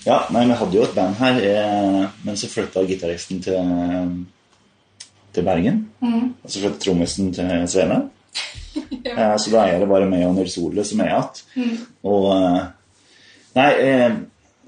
[0.00, 4.14] Ja, nei, vi hadde jo et band her, eh, men så flytta gitaristen til,
[5.36, 5.82] til Bergen.
[6.00, 6.30] Mm.
[6.40, 8.00] Og så flyttet trommisen til Svene.
[9.10, 11.70] Eh, så da er det bare meg og Nils Ole som er igjen.
[12.06, 12.60] Og eh,
[13.56, 13.70] Nei,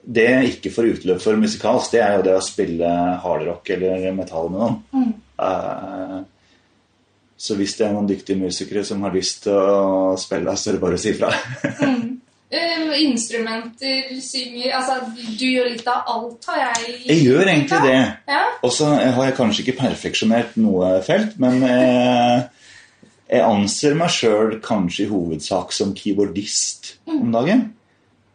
[0.02, 4.08] det jeg ikke får utløp for musikalsk, det er jo det å spille hardrock eller
[4.16, 5.12] metall med noen.
[5.38, 6.16] Eh,
[7.42, 10.76] så hvis det er noen dyktige musikere som har lyst til å spille, så er
[10.76, 11.32] det bare å si ifra.
[12.52, 14.98] Eh, instrumenter, synger Altså,
[15.40, 18.00] du gjør litt av alt, har jeg Jeg gjør egentlig det.
[18.28, 18.42] Ja.
[18.60, 22.42] Og så har jeg kanskje ikke perfeksjonert noe felt, men jeg,
[23.32, 27.70] jeg anser meg sjøl kanskje i hovedsak som keyboardist om dagen.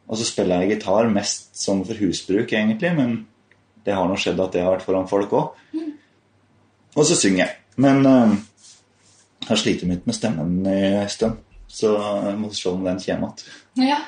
[0.07, 3.17] Og så spiller jeg gitar mest sånn for husbruk, egentlig, men
[3.85, 5.81] det har nå skjedd at det har vært foran folk òg.
[6.97, 7.57] Og så synger jeg.
[7.83, 8.37] Men uh,
[9.43, 11.93] jeg har slitt litt med stemmen en stund, så
[12.29, 13.91] jeg må se om den kommer igjen.
[13.91, 14.01] ja.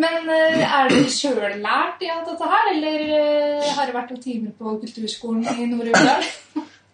[0.00, 4.22] Men eh, er du sjøllært i alt dette her, eller eh, har det vært noen
[4.22, 6.24] timer på kulturskolen i Nord-Uvdal?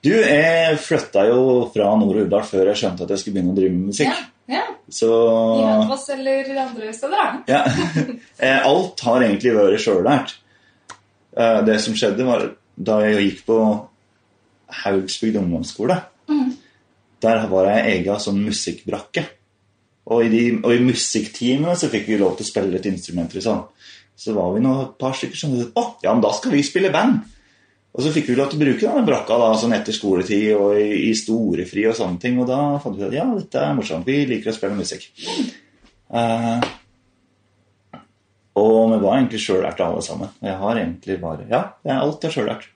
[0.02, 1.38] Du, jeg flytta jo
[1.74, 4.10] fra Nord-Uvdal før jeg skjønte at jeg skulle begynne å drive med musikk.
[4.10, 4.26] Ja.
[4.48, 4.64] Ja.
[4.88, 5.08] Så
[5.60, 7.40] I Hønefoss eller andre steder.
[7.50, 7.62] Ja.
[8.40, 10.36] Eh, Alt har egentlig vært sjøllært.
[11.36, 12.46] Eh, Det som skjedde, var
[12.78, 13.58] da jeg gikk på
[14.84, 15.96] Haugsbygd ungdomsskole.
[17.18, 19.24] Der var jeg ega sånn musikkbrakke.
[20.08, 23.42] Og i, de, og i musikktimene så fikk vi lov til å spille litt instrumenter.
[23.44, 23.64] Sånn.
[24.18, 26.62] Så var vi nå et par stykker som sa å, ja, men da skal vi
[26.66, 27.26] spille band.
[27.96, 30.76] Og så fikk vi lov til å bruke denne brakka da, sånn etter skoletid og
[30.78, 32.36] i, i storefri og sånne ting.
[32.38, 34.06] Og da fant vi ut at ja, dette er morsomt.
[34.06, 35.08] Vi liker å spille musikk.
[36.12, 36.60] Uh,
[38.58, 40.30] og vi var egentlig sjølærte alle sammen.
[40.44, 42.68] Jeg har egentlig bare Ja, jeg er alt er sjøllært.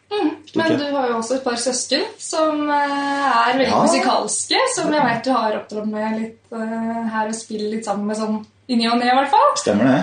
[0.42, 3.78] Stort Men du har jo også et par søsken som eh, er veldig Ja.
[3.86, 4.58] musikalske.
[4.74, 8.18] Som jeg vet du har opptrådt med litt uh, her og spiller litt sammen med
[8.18, 9.48] sånn i ny og ne, i hvert fall.
[9.62, 10.02] Stemmer det?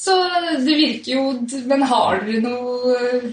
[0.00, 0.14] Så
[0.62, 1.22] det virker jo
[1.68, 3.32] Men har dere noe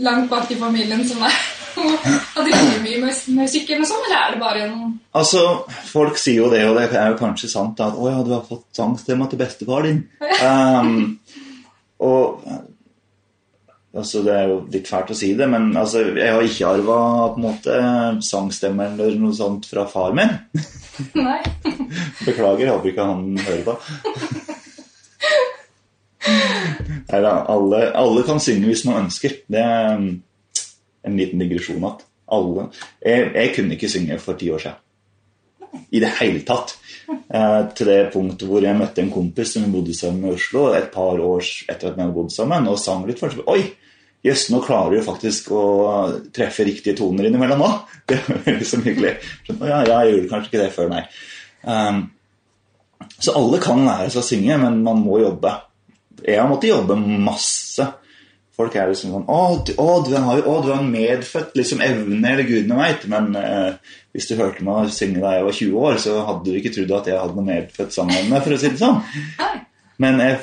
[0.00, 1.36] langt bak i familien som er
[1.76, 4.78] hadde dere mye med, med eller og sånn, eller er det bare en
[5.16, 5.42] Altså,
[5.90, 8.46] Folk sier jo det, og det er jo kanskje sant, at 'Å ja, du har
[8.48, 10.02] fått sangstema til bestefar din'.
[10.44, 11.18] Um,
[12.00, 12.42] og
[13.94, 16.98] altså, Det er jo litt fælt å si det, men altså, jeg har ikke arva
[17.34, 17.78] på en måte
[18.24, 20.36] sangstemme eller noe sånt fra far min.
[22.26, 24.45] Beklager, jeg håper ikke han hører på.
[27.10, 29.38] Neida, alle, alle kan synge hvis man ønsker.
[29.46, 30.08] Det er um,
[31.06, 32.68] en liten digresjon at alle
[33.04, 34.82] jeg, jeg kunne ikke synge for ti år siden.
[35.94, 36.76] I det hele tatt.
[37.06, 40.64] Eh, til det punktet hvor jeg møtte en kompis som bodde sammen med i Oslo
[40.74, 43.44] et par år etter at vi hadde bodd sammen, og sang litt først.
[43.50, 43.62] Oi!
[44.26, 45.62] Jøss, nå klarer du faktisk å
[46.34, 47.70] treffe riktige toner innimellom nå.
[48.10, 49.16] Det var liksom hyggelig.
[49.46, 51.02] Skjønner, ja, ja, jeg gjorde kanskje ikke det før, nei.
[51.62, 52.00] Um,
[53.22, 55.52] så alle kan lære seg å synge, men man må jobbe.
[56.26, 57.86] Jeg har måttet jobbe masse.
[58.56, 61.82] Folk er liksom sånn Å, du, å, du, har, å, du har en medfødt liksom,
[61.84, 63.06] evne, eller gudene veit.
[63.12, 66.58] Men eh, hvis du hørte meg synge da jeg var 20 år, så hadde du
[66.58, 69.02] ikke trodd at jeg hadde noe medfødt sangevne, for å si det sånn.
[70.02, 70.40] Men jeg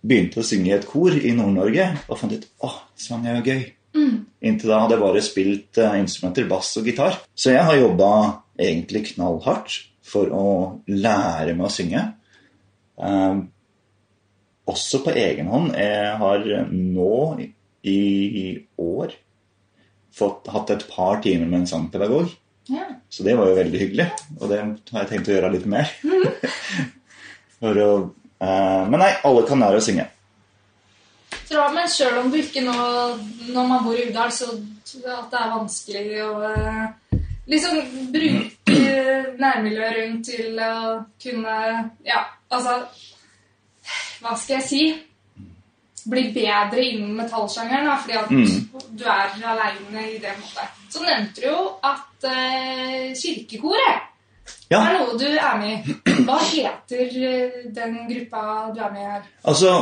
[0.00, 3.52] begynte å synge i et kor i Nord-Norge og fant ut å, sang er jo
[3.52, 3.68] gøy.
[4.40, 7.18] Inntil da hadde jeg bare spilt uh, instrumenter, bass og gitar.
[7.36, 8.10] Så jeg har jobba
[8.60, 9.76] egentlig knallhardt
[10.10, 10.46] for å
[10.88, 12.02] lære meg å synge.
[13.00, 13.36] Eh,
[14.70, 15.72] også på egen hånd.
[15.78, 17.16] Jeg har nå
[17.86, 19.16] i, år
[20.14, 22.30] fått, hatt et par timer med en sangpedagog.
[22.70, 22.86] Ja.
[23.10, 24.06] Så det var jo veldig hyggelig,
[24.38, 25.90] og det har jeg tenkt å gjøre litt mer.
[27.60, 27.90] For å,
[28.40, 30.06] uh, men nei, alle kan lære å synge.
[31.50, 32.74] Så, men sjøl om du ikke nå,
[33.50, 37.16] når man bor i Uvdal, så at det er vanskelig å uh,
[37.50, 37.80] liksom
[38.14, 38.78] bruke
[39.40, 40.74] nærmiljøet rundt til å
[41.22, 41.56] kunne
[42.06, 42.76] Ja, altså
[44.20, 44.82] Hva skal jeg si?
[46.10, 48.68] Bli bedre innen metallsjangeren, da, fordi at Mm.
[48.96, 50.64] du er aleine i det måte.
[50.90, 54.06] Så nevnte du jo at uh, kirkekoret
[54.72, 55.94] Ja, er noe du er med i.
[56.24, 59.22] Hva heter eh, den gruppa du er med i her?
[59.44, 59.74] altså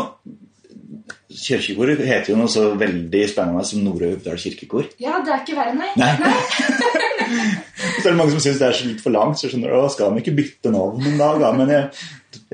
[1.29, 4.87] Kirkekoret heter jo noe så veldig spennende som Nordre Uvdal kirkekor.
[5.01, 5.91] Ja, det er ikke verre, nei.
[5.97, 6.13] Nei.
[8.01, 9.89] Så er det mange som syns det er så litt for langt, så skjønner du,
[9.93, 11.37] skal de ikke bytte navn en dag?
[11.43, 11.51] Da?
[11.55, 11.91] Men jeg,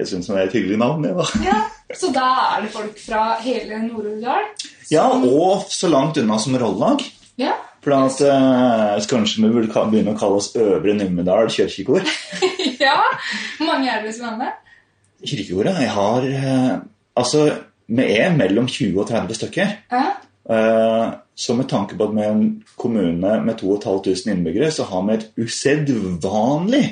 [0.01, 1.07] jeg syns det er et hyggelig navn.
[1.07, 1.27] da.
[1.47, 1.59] Ja,
[1.93, 4.47] Så da er det folk fra hele Nord-Uvdal?
[4.91, 7.05] Ja, og så langt unna som Rollag.
[7.41, 7.53] Ja.
[7.85, 12.07] For at, eh, kanskje vi burde begynne å kalle oss Øvre Numedal kirkekor.
[12.87, 12.97] ja.
[13.59, 14.55] Hvor mange er dere som er med?
[15.25, 16.75] Kirkekoret jeg har eh,
[17.21, 17.45] Altså,
[17.87, 19.77] vi er mellom 20 og 30 stykker.
[19.93, 20.07] Ja.
[20.51, 25.03] Eh, Så med tanke på at vi er en kommune med 2500 innbyggere, så har
[25.03, 26.85] vi et usedvanlig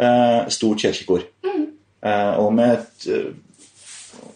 [0.00, 1.24] eh, stort kirkekor.
[2.04, 3.06] Eh, og med et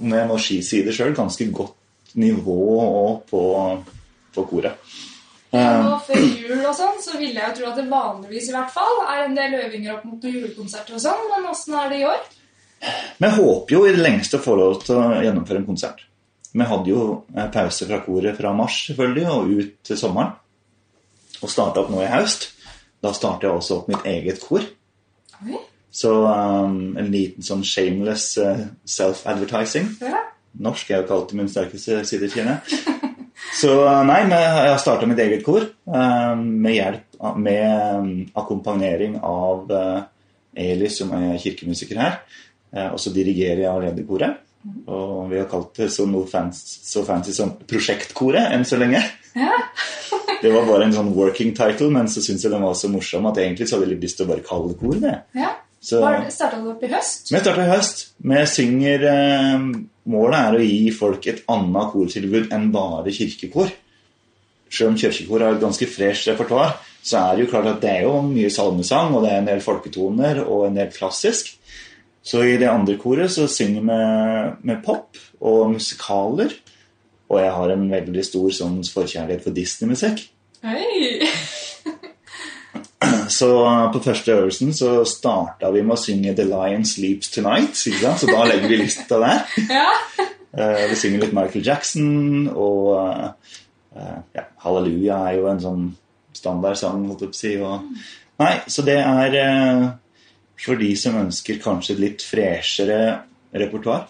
[0.00, 2.58] om jeg må si si det sjøl, ganske godt nivå
[3.28, 3.42] på,
[4.34, 4.78] på koret.
[5.50, 8.54] Eh, Og før jul og sånn, så ville jeg jo tro at det vanligvis i
[8.56, 12.02] hvert fall er en del øvinger opp mot julekonserter og sånn, men åssen er det
[12.02, 12.26] i år?
[13.18, 16.04] Vi håper jo i det lengste å få lov til å gjennomføre en konsert.
[16.52, 17.06] Vi hadde jo
[17.36, 20.36] eh, pause fra koret fra mars selvfølgelig, og ut til sommeren.
[21.42, 22.48] Og starta opp nå i høst.
[23.04, 24.64] Da starter jeg også opp mitt eget kor.
[25.46, 25.58] Oi.
[25.90, 29.88] Så um, en liten sånn shameless uh, self-advertising.
[30.04, 30.26] Ja.
[30.58, 32.62] Norsk er jo kalt min sterkeste side, kjenner.
[33.58, 33.72] Så
[34.06, 39.72] nei, men jeg har starta mitt eget kor eh, med hjelp med um, akkompagnering av
[39.74, 40.02] eh,
[40.68, 42.20] Eli, som er kirkemusiker her.
[42.74, 44.44] Eh, og så dirigerer jeg allerede koret.
[44.90, 49.02] Og vi har kalt det så noe fancy, så fancy som Prosjektkoret enn så lenge.
[49.38, 49.54] Ja.
[50.38, 53.24] Det var bare en sånn working title, men så syns jeg den var så morsom
[53.26, 55.00] at egentlig så hadde jeg lyst til å bare kalle det kor.
[55.02, 55.14] det.
[55.34, 55.48] ja.
[55.80, 57.30] Så Starta du opp i høst?
[57.30, 58.08] vi starta i høst.
[58.18, 59.66] Vi synger eh,
[60.08, 63.68] Målet er å gi folk et annet kortilbud enn bare kirkekor.
[64.72, 67.90] Selv om kirkekor har et ganske fresh repertoar, så er det jo klart at det
[67.92, 71.54] er jo mye salmesang, og det er en del folketoner og en del klassisk.
[72.24, 76.56] Så i det andre koret så synger vi med pop og musikaler.
[77.28, 80.24] Og jeg har en veldig stor sånn forkjærlighet for Disney-musikk.
[80.64, 81.20] Hei!
[83.38, 83.48] Så
[83.92, 87.76] på første øvelsen så starta vi med å synge 'The Lion Sleeps Tonight'.
[87.78, 89.44] Så da legger vi lista der.
[89.78, 89.88] Ja.
[90.58, 92.96] Eh, Vi synger litt Michael Jackson, og
[93.94, 95.82] eh, ja, 'Halleluja' er jo en sånn
[96.34, 97.52] standardsang, holdt jeg på å si.
[97.60, 97.84] Og,
[98.40, 99.84] nei, så det er eh,
[100.64, 102.98] for de som ønsker kanskje et litt freshere
[103.52, 104.08] repertoar.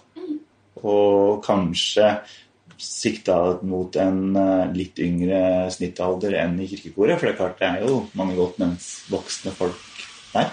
[0.86, 2.06] Og kanskje
[2.78, 7.18] sikta mot en eh, litt yngre snittalder enn i kirkekoret.
[7.18, 9.84] For det er klart det er jo mange godt mens voksne folk
[10.32, 10.52] der.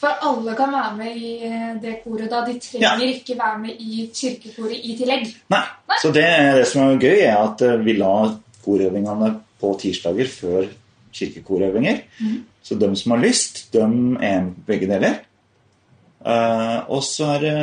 [0.00, 2.44] For alle kan være med i eh, det koret da.
[2.46, 5.26] De trenger ikke være med i kirkekoret i tillegg.
[5.54, 5.64] Nei.
[6.02, 8.14] Så det, det som er gøy, er at eh, vi la
[8.62, 10.70] korøvingene på tirsdager før
[11.12, 12.02] kirkekorøvinger.
[12.62, 15.20] Så de som har lyst, de er med på begge deler.
[16.22, 17.54] Eh, og så er det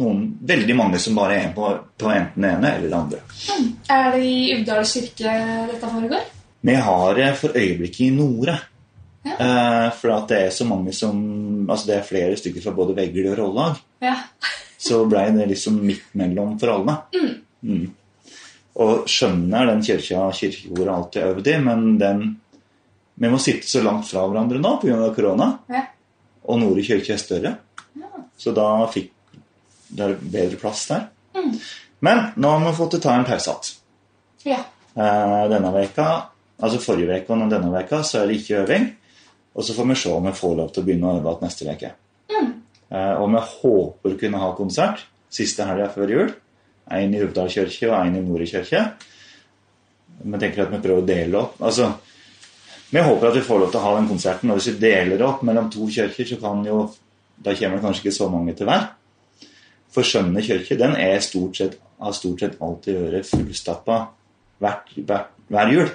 [0.00, 3.20] noen, veldig mange som bare er på, på enten det ene eller det andre.
[3.92, 5.36] Er det i Uvdal kirke
[5.70, 6.26] dette foregår?
[6.62, 8.58] Vi har det for øyeblikket i Nore.
[9.22, 9.36] Ja.
[9.38, 11.14] Uh, for at det er så mange som
[11.70, 13.76] Altså det er flere stykker fra både Vegle og Rollag.
[14.02, 14.16] Ja.
[14.82, 16.96] Så blei det liksom midt mellom for alle.
[17.62, 17.84] Mm.
[18.82, 22.24] Og skjønner den kirka kirkekoret alltid øvd i, men den
[23.14, 24.96] Vi må sitte så langt fra hverandre nå pga.
[25.14, 25.46] korona.
[25.70, 25.84] Ja.
[26.50, 27.52] Og Nore kirke er større.
[28.42, 29.12] Så da fikk
[29.92, 31.06] det er bedre plass der.
[32.02, 34.54] Men nå har vi fått ta en pause igjen.
[34.54, 34.62] ja.
[34.92, 36.06] Eh, denne veka,
[36.60, 38.88] altså forrige uke og denne veka, så er det ikke øving.
[39.54, 41.46] Og så får vi se om vi får lov til å begynne å øve igjen
[41.46, 41.92] neste uke.
[42.32, 42.52] Mm.
[42.92, 46.32] og vi håper å kunne ha konsert siste helga før jul.
[46.92, 48.82] En i Uvdal kirke og en i Nore kirke.
[50.22, 51.60] Vi tenker at vi prøver å dele opp.
[51.64, 51.88] Altså,
[52.92, 54.50] vi håper at vi får lov til å ha den konserten.
[54.52, 56.84] Og hvis vi deler opp mellom to kirker, så kan jo
[57.42, 58.90] Da kommer det kanskje ikke så mange til hver.
[59.92, 63.98] For Skjønne kirke den er stort sett, har stort sett alltid vært fullstappa
[64.62, 65.92] hver, hver, hver jul.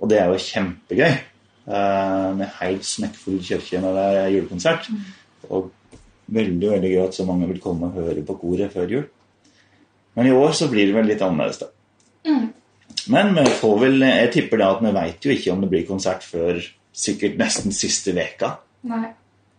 [0.00, 1.16] Og det er jo kjempegøy.
[1.66, 4.90] Uh, med helt smekkfull kirke når det er julekonsert.
[5.50, 5.72] Og
[6.26, 9.08] veldig veldig gøy at så mange vil komme og høre på koret før jul.
[10.16, 11.72] Men i år så blir det vel litt annerledes, da.
[12.26, 12.46] Mm.
[13.12, 15.86] Men vi får vel, jeg tipper da at vi veit jo ikke om det blir
[15.88, 16.58] konsert før
[16.96, 18.56] sikkert nesten siste veka.
[18.88, 19.10] Nei.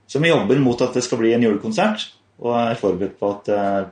[0.08, 2.08] Så vi jobber mot at det skal bli en julekonsert,
[2.40, 3.88] og er forberedt på at det er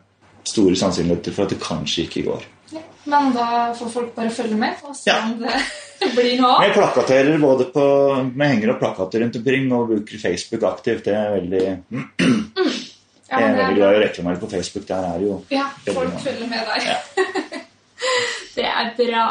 [0.46, 2.44] store sannsynligheter for at det kanskje ikke går.
[2.72, 2.82] Ja.
[3.06, 3.48] Men da
[3.78, 5.18] får folk bare følge med og se Ja.
[5.26, 5.58] om det
[6.16, 7.84] blir noe Vi plakaterer både på
[8.36, 11.04] Vi henger opp plakater rundt omkring og bruker Facebook aktivt.
[11.06, 11.66] Det er veldig,
[13.26, 14.86] Ja, jeg er veldig glad i å reklamere på Facebook.
[14.90, 16.98] Der er jo Ja, folk følger med der.
[18.56, 19.28] det er bra.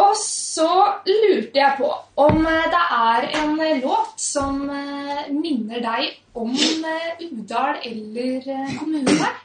[0.00, 0.68] Og så
[1.06, 1.90] lurte jeg på
[2.24, 9.20] om eh, det er en eh, låt som eh, minner deg om Uvdal eller kommunen
[9.20, 9.38] her.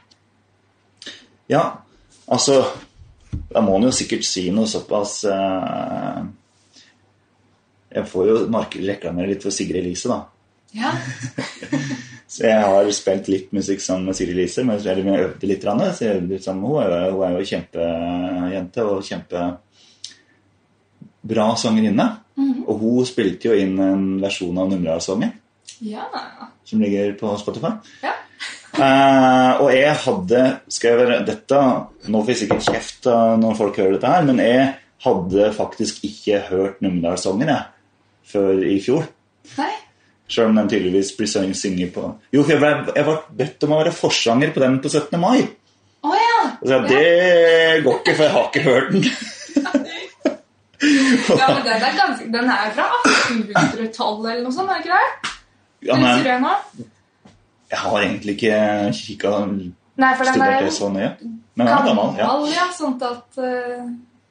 [1.50, 1.64] Ja,
[2.26, 2.64] altså
[3.52, 6.22] Da må en jo sikkert si noe såpass eh,
[7.94, 10.24] Jeg får jo reklamere litt for Sigrid Elise, da.
[10.76, 10.92] Ja.
[12.26, 14.64] Så jeg har spilt litt musikk sammen med Sigrid Elise.
[14.66, 15.62] Men jeg øvde litt.
[15.62, 17.12] Så jeg øvde litt sammen med henne.
[17.14, 19.04] Hun er jo kjempejente og
[21.26, 22.06] kjempebra sangerinne.
[22.66, 25.32] Og hun spilte jo inn en versjon av Numedalssangen
[25.80, 26.04] ja.
[26.64, 27.72] som ligger på Spotify.
[28.02, 28.12] Ja.
[28.76, 31.60] uh, og jeg hadde skal jeg være, dette,
[32.08, 34.74] Nå får jeg sikkert kjeft eh, når folk hører dette, her, men jeg
[35.06, 37.52] hadde faktisk ikke hørt Numedalssangen
[38.26, 39.06] før i fjor.
[39.56, 39.72] Nei.
[40.28, 43.76] Selv om den tydeligvis blir sunget på Jo, for jeg ble, jeg ble bedt om
[43.76, 45.14] å være forsanger på den på 17.
[45.22, 45.46] mai.
[46.02, 46.40] Oh, ja.
[46.58, 49.06] Og så jeg, det går ikke, for jeg har ikke hørt den.
[50.80, 51.48] ja.
[51.54, 55.34] Men den er, ganske, den er fra 1800-tallet eller noe sånt, er det ikke det?
[55.86, 56.84] Ja, men
[57.66, 58.58] jeg har egentlig ikke
[58.94, 59.32] kikka
[59.96, 61.08] Nei, for den studert er det så nøye.
[61.56, 62.18] Men den er gammel.
[62.20, 62.28] ja.
[62.52, 62.66] ja.
[62.76, 63.86] Sånn at uh...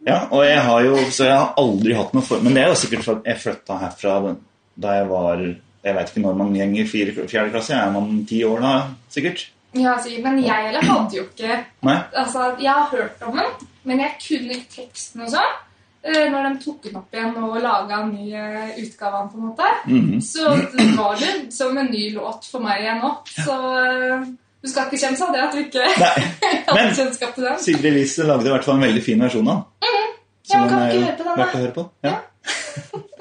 [0.06, 2.44] Ja, og jeg har jo, så jeg har aldri hatt noe for...
[2.46, 4.36] Men det er jo sikkert for at jeg flytta herfra
[4.76, 7.74] da jeg var Jeg vet ikke når man går i fjerde klasse.
[7.74, 8.74] Er man ti år da,
[9.10, 9.48] sikkert?
[9.74, 10.24] Ja, sikkert.
[10.28, 11.58] Men jeg heller hadde jo ikke
[11.90, 11.98] Nei?
[12.14, 15.58] Altså, jeg har hørt om den, men jeg kunne ikke teksten og sånn.
[16.06, 19.30] Eh, Når de tok den opp igjen og laga en ny eh, utgave av den,
[19.34, 19.70] på en måte.
[19.90, 20.22] Mhm.
[20.22, 20.50] Så
[20.98, 23.32] var det som en ny låt for meg igjen òg.
[23.36, 24.28] Så eh,
[24.66, 25.84] du skal ikke kjenne seg det at du ikke
[26.70, 27.60] hadde kjennskap til den.
[27.62, 30.00] Sigrid Lise lagde i hvert fall en veldig fin versjon av den.
[30.46, 31.36] Ja, men den kan ikke høre på den, da?
[31.42, 31.90] verdt å høre på.
[32.06, 32.16] Ja.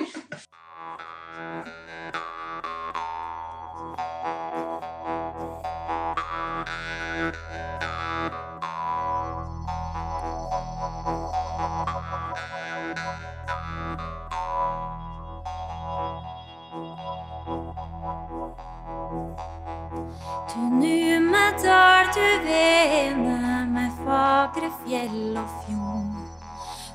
[20.54, 26.12] Du Numedal, du vene med fagre fjell og fjord.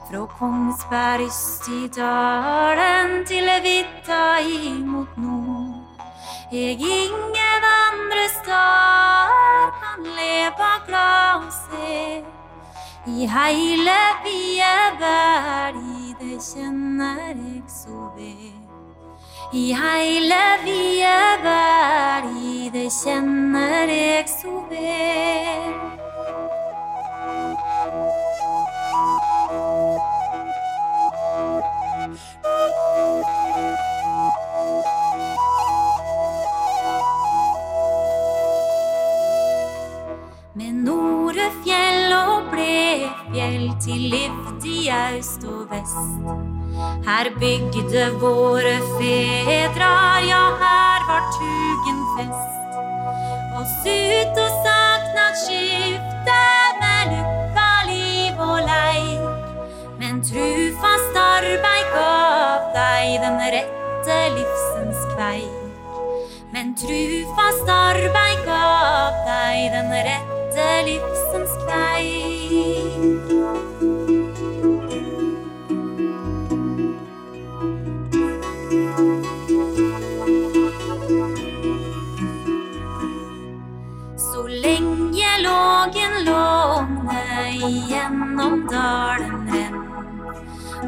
[0.07, 5.75] Fra Kongsberg øst i dalen til vidda imot nord.
[6.55, 12.23] Eg ingen andre steder kan leva glad og se.
[13.11, 18.55] I heile vide verdi, det kjenner eg så vel.
[19.51, 25.73] I heile vide verdi, det kjenner eg så vel.
[40.53, 46.58] Med Norefjell og Blefjell til livd i aust og vest.
[46.79, 52.59] Her bygde våre fedrar, ja, her var tugen fest.
[53.59, 56.43] Oss ut og saknad skifte
[56.81, 59.25] med lukka liv og leik.
[59.99, 65.59] Men trufast arbeid gav deg den rette livsens kveik.
[66.53, 73.38] Men trufast arbeid gav deg den rette livsens kveik.
[85.89, 89.77] Lågen låne igjennom dalen renn.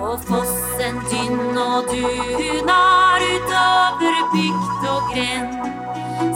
[0.02, 5.58] Og fossen tynn og dunar utover bygd og grend.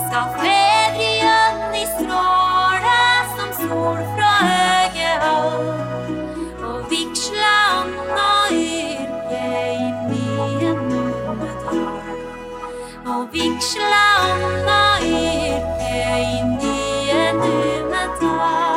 [0.06, 3.04] Skal fedrien i stråle
[3.36, 5.70] som sol fra høge hold.
[6.70, 12.00] Og vigsla anna yrke i byen numedal.
[13.06, 17.95] Og vigsla anna yrke i nye numedal.
[18.18, 18.75] 在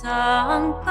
[0.00, 0.88] ทางไป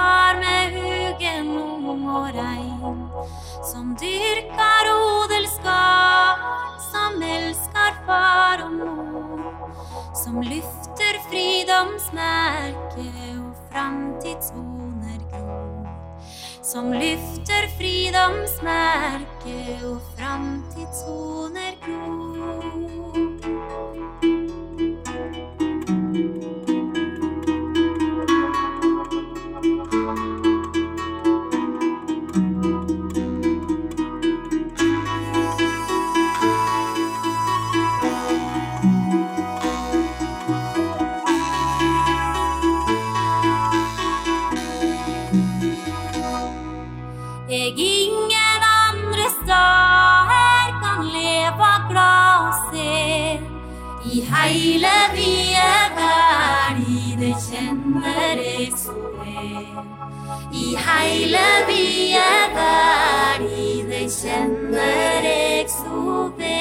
[60.52, 66.60] I heile verd verdi, kjenner eg så vel.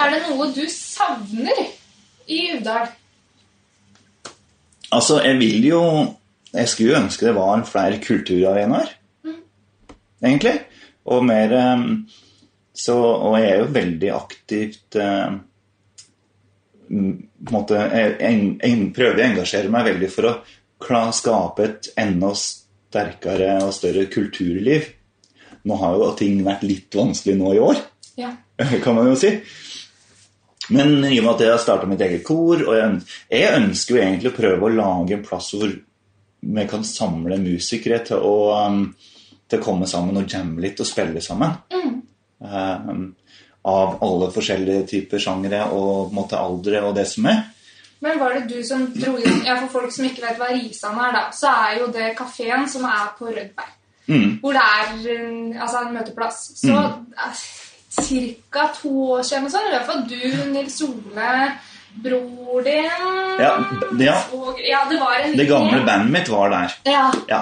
[0.00, 1.62] Er det noe du savner
[2.30, 2.88] i Uvdal?
[4.94, 5.82] Altså, jeg vil jo
[6.52, 8.88] Jeg skulle jo ønske det var flere kulturarenaer,
[10.18, 10.56] egentlig.
[11.06, 11.84] Og mer eh,
[12.74, 15.44] så, Og jeg er jo veldig aktivt eh, m-
[16.90, 20.32] på en måte, jeg, jeg, jeg prøver å engasjere meg veldig for å
[20.82, 24.88] kla- skape et enda sterkere og større kulturliv.
[25.70, 27.82] Nå har jo ting vært litt vanskelig nå i år
[28.18, 28.32] Ja.
[28.84, 29.30] kan man jo si.
[30.70, 32.98] Men i og med at jeg har starta mitt eget kor, og jeg,
[33.34, 35.72] jeg ønsker jo egentlig å prøve å lage en plass hvor
[36.40, 38.34] vi kan samle musikere til å,
[38.66, 38.84] um,
[39.50, 41.56] til å komme sammen og jamme litt og spille sammen.
[42.40, 43.10] Um,
[43.68, 47.42] av alle forskjellige typer sjangere og måtte måte aldre og det som er.
[48.00, 50.96] Men var det du som dro inn Ja, for folk som ikke vet hva Risan
[50.96, 53.74] er, da, så er jo det kafeen som er på Rødberg.
[54.10, 54.38] Mm.
[54.40, 54.86] Hvor det er
[55.60, 56.38] altså en møteplass.
[56.58, 56.78] Så
[58.50, 58.64] ca.
[58.80, 60.16] to år siden sånn, i hvert fall du,
[60.54, 61.30] Nils Ole,
[62.00, 62.88] bror din
[63.40, 63.52] Ja,
[63.98, 64.16] ja.
[64.32, 66.76] og, ja, det var en Det gamle bandet mitt var der.
[66.88, 67.06] Ja.
[67.28, 67.40] Ja.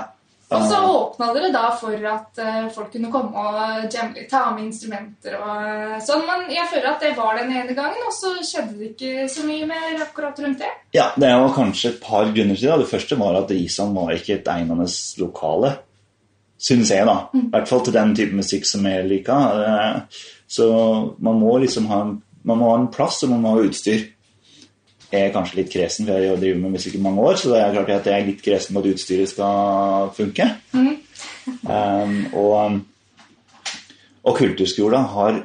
[0.49, 4.65] Og så åpna dere da for at eh, folk kunne komme og jamme ta med
[4.71, 6.23] instrumenter og eh, sånn.
[6.25, 9.45] Men jeg føler at det var den ene gangen, og så skjedde det ikke så
[9.45, 10.71] mye mer akkurat rundt det.
[10.97, 12.79] Ja, det var kanskje et par grunner til det.
[12.81, 14.89] Det første var at Island var ikke et egnende
[15.21, 15.75] lokale.
[16.59, 17.19] Syns jeg, da.
[17.37, 19.63] I hvert fall til den type musikk som jeg liker.
[19.69, 20.65] Eh, Så
[21.21, 24.07] man må liksom ha en, man må ha en plass, og man må ha utstyr.
[25.09, 27.53] Jeg er kanskje litt kresen, for jeg har drevet med musikk i mange år, så
[27.55, 30.49] det er klart at jeg er litt kresen på at utstyret skal funke.
[31.65, 32.81] Um, og,
[34.29, 35.39] og kulturskolen har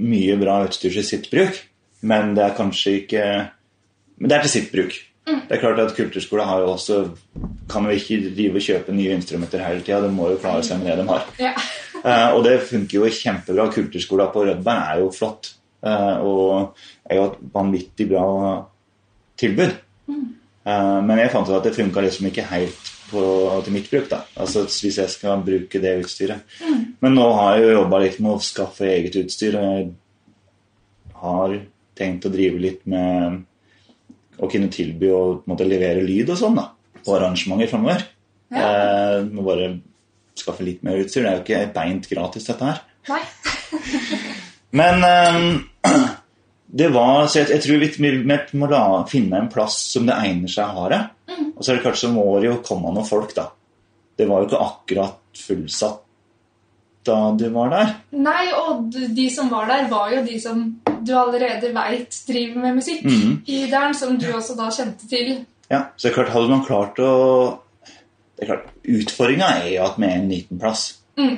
[0.00, 1.60] mye bra utstyr til sitt bruk,
[2.08, 3.26] men det er kanskje ikke
[4.16, 4.94] Men det er til sitt bruk.
[5.26, 7.00] Det er klart at Kulturskolen har jo også
[7.68, 9.98] kan jo ikke drive og kjøpe nye instrumenter hele tida.
[10.04, 11.26] De må jo klare seg med det de har.
[11.42, 11.52] Ja.
[11.98, 13.66] uh, og det funker jo kjempebra.
[13.74, 15.50] Kulturskolen på Rødberg er jo flott.
[15.84, 16.78] Uh, og
[17.10, 18.24] er jo et vanvittig bra
[19.40, 19.74] tilbud.
[20.66, 23.22] Eh, men jeg fant ut at det funka liksom ikke helt på,
[23.64, 24.08] til mitt bruk.
[24.10, 24.22] da.
[24.34, 26.58] Altså Hvis jeg skal bruke det utstyret.
[27.00, 29.58] Men nå har jeg jo jobba litt med å skaffe eget utstyr.
[29.60, 29.92] Og jeg
[31.22, 31.58] har
[31.96, 33.44] tenkt å drive litt med
[34.36, 36.66] å kunne tilby å måte, levere lyd og sånn da,
[37.00, 38.02] på arrangementer framover.
[38.52, 39.70] Eh, må bare
[40.36, 41.24] skaffe litt mer utstyr.
[41.24, 42.82] Det er jo ikke beint gratis, dette her.
[43.08, 43.22] Nei.
[44.78, 45.48] Men ehm,
[46.66, 50.50] det var Så jeg, jeg tror vi, må la, finne en plass som det egner
[50.50, 51.02] seg å ha det.
[51.56, 53.46] Og så er det kanskje må det jo komme noen folk, da.
[54.16, 56.02] Det var jo ikke akkurat fullsatt
[57.06, 57.90] da du var der.
[58.18, 60.64] Nei, og de som var der, var jo de som
[61.06, 63.36] du allerede veit driver med musikk mm.
[63.46, 65.36] i Dalen, som du også da kjente til.
[65.70, 67.12] Ja, så det er klart, hadde man klart å
[68.36, 70.88] det er klart, Utfordringa er jo at vi er en liten plass.
[71.16, 71.36] Mm.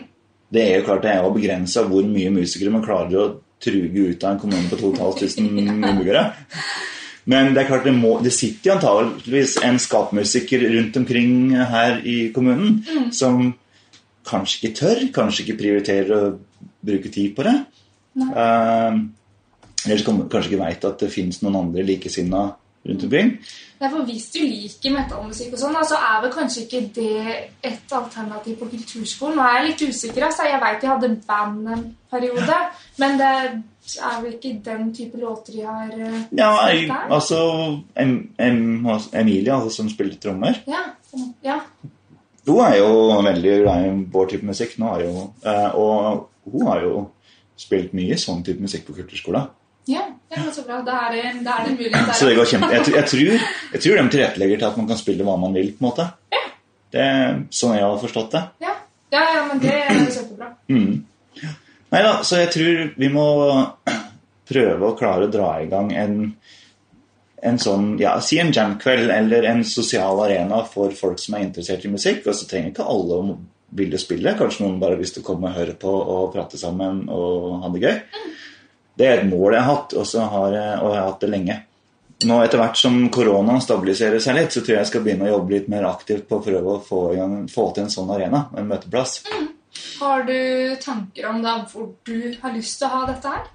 [0.51, 3.29] Det er jo klart det er jo begrensa hvor mye musikere man klarer å
[3.63, 6.25] truge ut av en kommune på 2500 innbyggere.
[7.29, 12.31] Men det er klart det, må, det sitter antageligvis en skapmusiker rundt omkring her i
[12.33, 12.79] kommunen
[13.13, 13.51] som
[14.29, 16.31] kanskje ikke tør, kanskje ikke prioriterer å
[16.85, 17.57] bruke tid på det.
[18.19, 18.97] Uh,
[19.85, 22.49] eller som kanskje ikke veit at det fins noen andre likesinna
[22.89, 23.33] rundt omkring.
[23.79, 27.93] Nei, for Hvis du liker metallmusikk, og sånn, så er vel kanskje ikke det et
[27.95, 29.37] alternativ på kulturskolen.
[29.39, 30.25] Nå er jeg litt usikker.
[30.27, 30.47] Altså.
[30.51, 32.57] Jeg veit de hadde band en periode,
[32.99, 37.39] men det er vel ikke den type låter de har uh, Ja, jeg, altså
[37.97, 40.83] em, em, Emilie, altså, som spilte trommer, Ja,
[41.45, 41.61] ja.
[42.49, 44.75] hun er jo veldig glad i vår type musikk.
[44.83, 47.07] Nå er jo, uh, og hun har jo
[47.59, 49.49] spilt mye sånn type musikk på kulturskolen.
[49.89, 50.83] Ja, det men så bra.
[50.85, 51.93] Da er det, da er det mulig.
[51.95, 52.13] der.
[52.13, 52.69] Så det går kjempe...
[52.75, 55.71] Jeg, jeg, tror, jeg tror de tilrettelegger til at man kan spille hva man vil.
[55.73, 56.09] på en måte.
[56.93, 58.43] Det er sånn jeg har forstått det.
[58.65, 58.75] Ja.
[59.15, 60.51] ja, ja, men det er kjempebra.
[60.73, 61.49] Mm.
[61.89, 63.27] Nei da, så jeg tror vi må
[64.49, 66.17] prøve å klare å dra i gang en,
[67.49, 71.85] en sånn, ja, si en jamkveld eller en sosial arena for folk som er interessert
[71.89, 72.27] i musikk.
[72.29, 73.39] Og så trenger ikke alle å
[73.79, 74.37] ville spille.
[74.37, 77.65] Kanskje noen bare har lyst til å komme og høre på og prate sammen og
[77.65, 77.97] ha det gøy.
[78.99, 81.31] Det er et mål jeg har hatt, og, så har og jeg har hatt det
[81.31, 81.59] lenge.
[82.27, 85.37] Nå Etter hvert som koronaen stabiliserer seg litt, så tror jeg jeg skal begynne å
[85.37, 87.03] jobbe litt mer aktivt på å prøve å få,
[87.53, 89.21] få til en sånn arena, en møteplass.
[90.01, 93.47] Har du tanker om da hvor du har lyst til å ha dette her?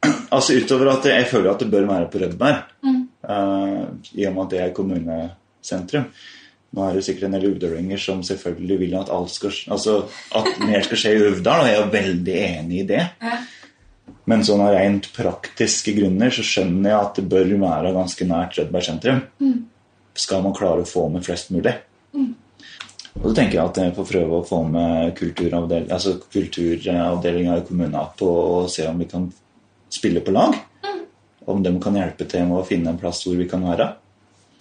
[0.34, 3.00] Altså Utover at jeg føler at det bør være på Rødberg, Mm.
[3.28, 3.86] uh,
[4.16, 6.06] i og med at det er kommunesentrum.
[6.74, 9.96] Nå er det sikkert en del uvdalinger som selvfølgelig vil at alt skal, altså
[10.38, 13.02] at mer skal skje i Uvdal, og jeg er veldig enig i det.
[13.20, 13.38] Ja.
[14.28, 18.58] Men sånn av rent praktiske grunner så skjønner jeg at det bør være ganske nært
[18.58, 19.22] Rødberg sentrum.
[20.14, 21.72] Skal man klare å få med flest mulig.
[23.18, 27.64] Og så tenker jeg at jeg får prøve å få med kulturavdelinga altså kulturavdelinga i
[27.66, 29.26] kommunen på og se om vi kan
[29.90, 30.54] spille på lag.
[31.50, 33.88] Om de kan hjelpe til med å finne en plass hvor vi kan være.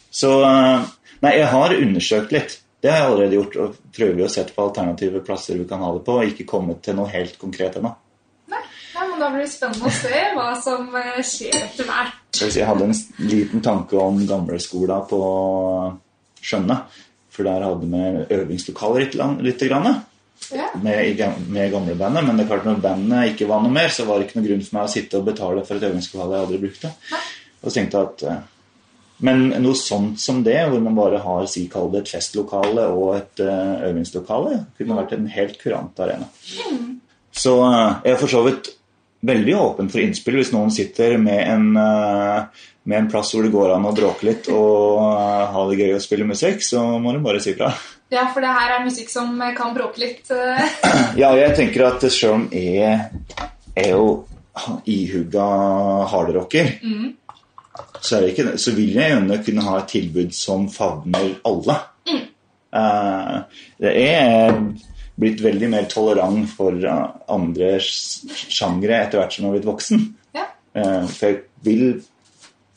[0.10, 0.88] Så eh,
[1.20, 2.54] Nei, jeg har undersøkt litt.
[2.80, 3.58] Det har jeg allerede gjort.
[3.60, 6.16] Og prøver å sette på alternative plasser vi kan ha det på.
[6.16, 7.92] Og ikke kommet til noe helt konkret ennå.
[9.20, 12.20] Nei, Nei, Da blir det spennende å se hva som eh, skjer etter hvert.
[12.36, 12.96] Så jeg hadde en
[13.28, 15.20] liten tanke om gamleskolen på
[16.40, 16.78] Skjønne.
[17.34, 19.10] For der hadde vi øvingslokaler
[19.44, 19.90] litt, grann.
[20.56, 20.70] Ja.
[20.82, 21.20] Med,
[21.52, 22.26] med gamlebandet.
[22.26, 24.48] Men det er klart når bandet ikke var noe mer, så var det ikke noe
[24.48, 26.94] grunn for meg å sitte og betale for et øvingslokale jeg aldri brukte.
[27.60, 28.42] Og så tenkte jeg at eh,
[29.28, 33.18] Men noe sånt som det, hvor man bare har si kall det et festlokale og
[33.18, 36.30] et eh, øvingslokale, kunne vært en helt kurant arena.
[37.36, 38.72] Så eh, jeg er for så vidt
[39.26, 43.52] veldig åpen for innspill hvis noen sitter med en, eh, med en plass hvor det
[43.54, 47.14] går an å bråke litt og eh, ha det gøy å spille musikk, så må
[47.16, 47.74] du bare si fra.
[48.16, 50.24] ja, for det her er musikk som kan bråke litt.
[50.32, 50.80] eh.
[51.20, 52.96] Ja, jeg tenker at selv om jeg
[53.76, 54.26] er jo
[54.90, 55.46] ihugga
[56.12, 56.74] hardrocker,
[58.02, 61.78] så, er det ikke, så vil jeg gjerne kunne ha et tilbud som favner alle.
[62.70, 63.36] Eh,
[63.82, 64.60] det er
[65.20, 67.04] blitt veldig mer tolerant for eh,
[67.36, 70.06] andre sj- sjangre etter hvert som jeg har blitt voksen.
[70.38, 70.48] Ja.
[70.80, 71.86] Eh, for jeg vil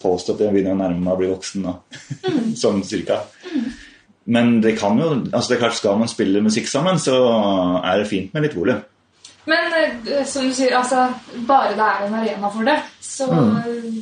[0.03, 1.77] påstå at jeg begynner å nærme meg å bli voksen nå.
[2.63, 3.23] sånn cirka.
[4.25, 7.17] Men det kan jo altså det er klart Skal man spille musikk sammen, så
[7.83, 8.83] er det fint med litt volum.
[9.51, 11.09] Men eh, som du sier, altså,
[11.49, 13.57] bare det er en arena for det, så mm.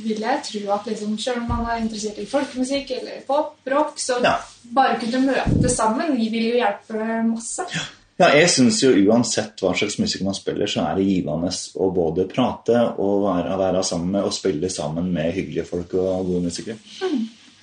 [0.04, 3.94] vil jeg tro at liksom, selv om man er interessert i folkemusikk eller pop, rock,
[4.00, 4.34] så Ja.
[4.76, 7.64] bare kunne møte sammen vil jo hjelpe masse.
[7.72, 7.86] Ja,
[8.20, 11.50] jeg syns jo uansett hva slags musikk man spiller, så er det givende
[11.80, 16.26] å både prate og være, være sammen med og spille sammen med hyggelige folk og
[16.28, 16.76] gode musikere.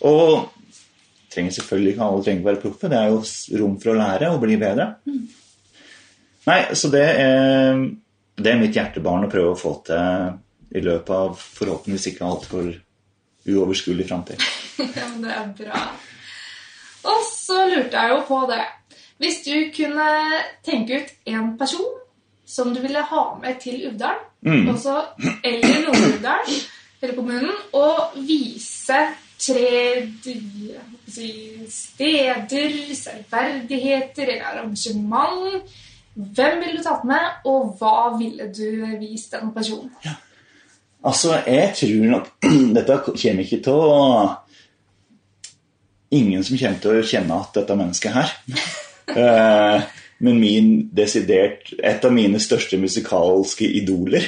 [0.10, 0.48] Og
[1.34, 2.90] trenger selvfølgelig ikke alle trenger å være proffe.
[2.90, 4.90] Det er jo rom for å lære og bli bedre.
[6.48, 7.86] Nei, så det er,
[8.40, 10.38] det er mitt hjertebarn å prøve å få til
[10.78, 12.72] i løpet av forhåpentligvis ikke altfor
[13.48, 14.42] uoverskuelig framtid.
[14.98, 15.80] Ja, men det er bra.
[17.10, 18.60] Og så lurte jeg jo på det.
[19.18, 20.08] Hvis du kunne
[20.66, 21.94] tenke ut en person
[22.48, 24.68] som du ville ha med til Uvdal, Mm.
[24.70, 25.02] også,
[25.44, 26.52] eller Nord-Uvdal,
[27.02, 29.00] eller kommunen, og vise
[29.40, 30.08] tre
[31.70, 35.64] steder, selvverdigheter, eller arrangement
[36.16, 39.92] Hvem ville du tatt med, og hva ville du vist den personen?
[41.06, 42.32] Altså, jeg tror nok
[42.78, 44.36] Dette kommer ikke til å
[46.12, 48.30] Ingen som kommer til å kjenne at dette mennesket her.
[49.16, 49.82] Eh,
[50.20, 54.24] Men min desidert Et av mine største musikalske idoler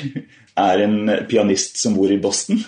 [0.60, 2.60] er en pianist som bor i Boston.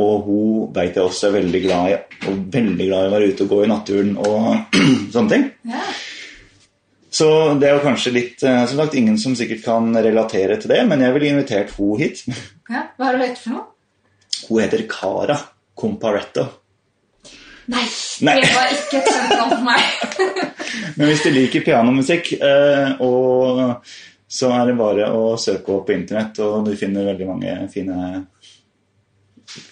[0.02, 1.94] Og hun vet jeg også er veldig glad i
[2.28, 4.76] og veldig glad i å være ute og gå i naturen og
[5.14, 5.46] sånne ting.
[5.72, 5.84] Ja.
[7.16, 10.68] Så det er jo kanskje litt eh, Som sagt, ingen som sikkert kan relatere til
[10.74, 12.24] det, men jeg ville invitert hun hit.
[12.72, 13.66] Ja, Hva er det du heter for noe?
[14.48, 15.36] Hun heter Cara
[15.78, 16.42] Comparetto.
[17.70, 17.84] Nei,
[18.26, 18.34] Nei.
[18.42, 20.42] det var ikke et kjent navn for meg.
[20.98, 23.82] Men hvis du liker pianomusikk, eh, og
[24.26, 27.96] så er det bare å søke opp på internett, og du finner veldig mange fine,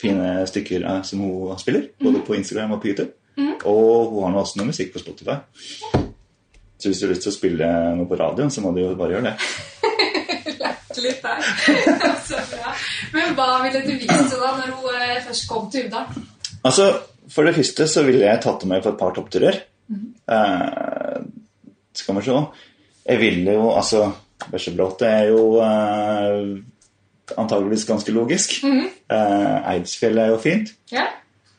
[0.01, 1.89] fine stykker eh, som hun spiller.
[2.03, 3.13] Både på Instagram og på YouTube.
[3.65, 5.39] Og hun har nå også noe musikk på Spotify.
[6.79, 8.91] Så hvis du har lyst til å spille noe på radioen, så må du jo
[8.99, 9.35] bare gjøre det.
[10.61, 11.47] Lært litt der.
[12.29, 12.75] Så bra.
[13.15, 16.25] Men hva ville du vist henne da når hun eh, først kom til Uvdal?
[16.65, 16.91] Altså,
[17.33, 19.63] For det første så ville jeg tatt henne med på et par toppturer.
[19.95, 21.17] Eh,
[21.97, 22.39] skal vi se.
[23.05, 24.05] Jeg ville jo Altså,
[24.45, 26.55] Børsebråtet er jo eh,
[27.37, 28.59] antageligvis ganske logisk.
[28.65, 30.75] Eh, Eidsfjell er jo fint.
[30.93, 31.07] Ja.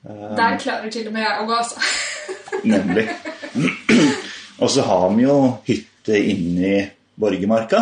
[0.05, 1.79] Der klarer til og med jeg å gå, altså.
[2.75, 3.07] Nemlig.
[4.61, 5.37] Og så har vi jo
[5.67, 6.77] hytte inni
[7.19, 7.81] Borgermarka.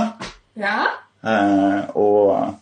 [0.58, 0.78] Ja.
[1.24, 2.56] Eh, og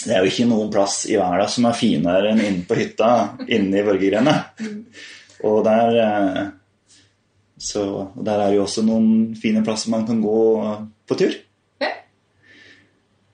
[0.00, 3.10] det er jo ikke noen plass i verden som er finere enn inne på hytta
[3.48, 4.80] inni i Mm.
[5.44, 6.40] Og der eh,
[7.60, 10.40] så der er jo også noen fine plasser man kan gå
[11.06, 11.36] på tur.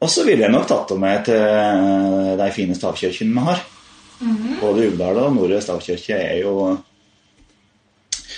[0.03, 3.64] Og så ville jeg nok tatt det med til de fine stavkirkene vi har.
[4.61, 6.76] Både Uvdal og Nore stavkirke er jo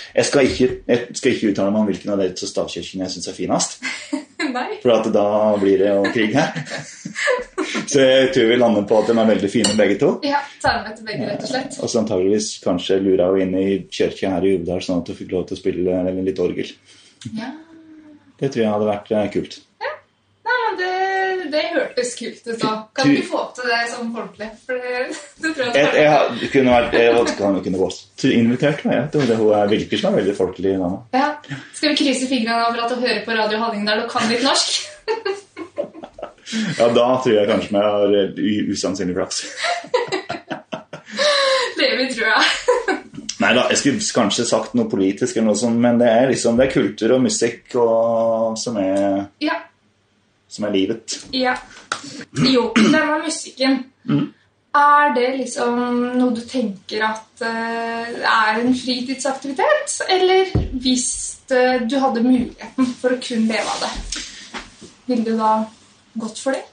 [0.09, 3.13] jeg skal, ikke, jeg skal ikke uttale meg om hvilken av de to stavkirkene jeg
[3.13, 3.77] syns er finest.
[4.81, 5.25] For at da
[5.61, 6.55] blir det jo krig her.
[7.91, 10.09] Så jeg tror vi lander på at de er veldig fine begge to.
[10.25, 11.77] Ja, tar med til begge, rett og slett.
[11.77, 15.17] Og så antageligvis kanskje lura henne inn i kirka her i Uvdal, sånn at hun
[15.19, 16.71] fikk lov til å spille litt orgel.
[17.37, 17.51] Ja.
[18.39, 19.59] Det tror jeg hadde vært kult.
[19.83, 19.93] Ja,
[20.49, 20.93] Nei, men det,
[21.53, 22.73] det hørtes kult ut da.
[22.95, 24.49] Kan du få til det sånn på ordentlig?
[24.65, 25.05] For det,
[25.43, 28.85] det tror jeg Jeg, jeg, kunne vært Jeg jeg kunne godt invitert.
[28.85, 31.01] Jeg vet, det, hun er virker som en veldig folkelig dame.
[31.15, 31.29] Ja.
[31.73, 34.79] Skal vi krysse fingrene for at du hører på Radio Hallingdal og kan litt norsk?
[36.79, 39.43] Ja, da tror jeg kanskje vi har eh, usannsynlig flaks.
[41.77, 42.97] Vil tror jeg.
[43.39, 46.57] Nei da, jeg skulle kanskje sagt noe politisk, eller noe sånt, men det er liksom
[46.59, 49.55] det er kultur og musikk og, som, er, Ja.
[50.49, 51.19] Som er livet.
[51.35, 51.55] ja.
[52.47, 53.81] Jo, denne musikken.
[54.69, 55.77] Er det liksom
[56.19, 59.95] noe du tenker at uh, er en fritidsaktivitet?
[60.13, 61.07] Eller hvis
[61.49, 63.93] uh, du hadde muligheten for å kun leve av det,
[65.09, 65.53] ville du da
[66.21, 66.63] gått for det?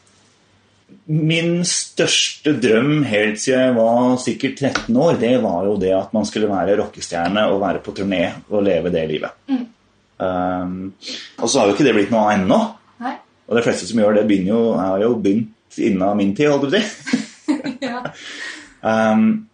[1.09, 6.13] Min største drøm helt siden jeg var sikkert 13 år, det var jo det at
[6.15, 9.47] man skulle være rockestjerne og være på turné og leve det livet.
[10.17, 10.93] Um,
[11.41, 12.61] og så har jo ikke det blitt noe av ennå.
[13.47, 16.87] Og de fleste som gjør det, jo, har jo begynt innen min tid, holdt jeg
[16.87, 17.23] på å si.
[17.87, 18.01] Ja.
[18.81, 19.47] Um,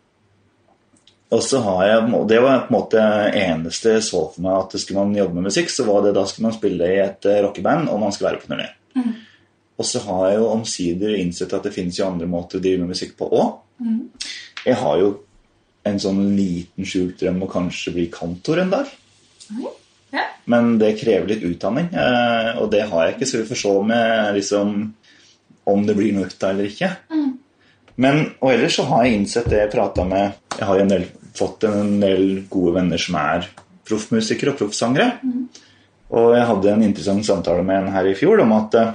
[1.32, 3.02] og så har jeg, Det var på en måte
[3.38, 6.24] eneste jeg så for meg at skulle man jobbe med musikk, så var det da
[6.28, 8.68] skulle man spille i et eh, rockeband, og man skulle være på turné.
[9.80, 12.82] Og så har jeg jo omsider innsett at det finnes jo andre måter å drive
[12.82, 13.54] med musikk på òg.
[14.66, 15.12] Jeg har jo
[15.88, 18.92] en sånn liten skjult drøm å kanskje bli kantor en dag.
[20.12, 20.26] Ja.
[20.44, 23.72] Men det krever litt utdanning, eh, og det har jeg ikke, så vi får se
[23.88, 24.76] med liksom,
[25.72, 26.90] om det blir noe ut av eller ikke.
[28.02, 31.04] Men, og ellers så har jeg innsett det jeg prata med Jeg har en del,
[31.36, 33.48] fått en del gode venner som er
[33.88, 35.10] proffmusikere og proffsangere.
[36.12, 38.94] Og jeg hadde en interessant samtale med en her i fjor om at eh,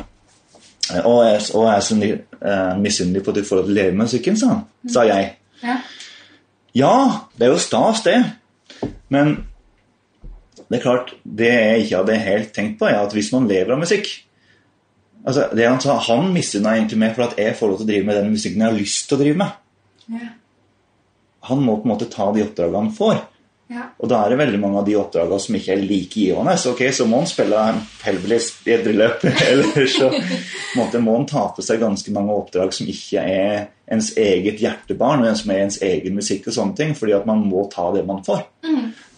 [1.04, 3.78] Og jeg, og jeg er så eh, misunnelig på at du får lov til å
[3.78, 4.66] leve med musikken, sa han.
[4.94, 5.32] Sa jeg.
[5.64, 5.78] Ja.
[6.78, 6.94] Ja,
[7.36, 8.18] det er jo stas, det.
[9.10, 9.34] Men
[10.68, 13.76] det er klart, det jeg ikke hadde helt tenkt på, er at hvis man lever
[13.76, 14.10] av musikk
[15.28, 17.92] altså det Han sa, han misunna egentlig meg for at jeg får lov til å
[17.92, 19.58] drive med den musikken jeg har lyst til å drive med.
[20.14, 20.30] Ja.
[21.50, 23.18] Han må på en måte ta de oppdragene han får.
[23.68, 23.90] Ja.
[24.00, 26.54] Og da er det veldig mange av de oppdragene som ikke er like givende.
[26.60, 27.64] Så ok, så må han spille
[28.06, 32.14] Hellbillies i et bryllup, eller så på en måte, må han ta på seg ganske
[32.16, 36.56] mange oppdrag som ikke er ens eget hjertebarn, men som er ens egen musikk og
[36.56, 38.46] sånne ting, fordi at man må ta det man får.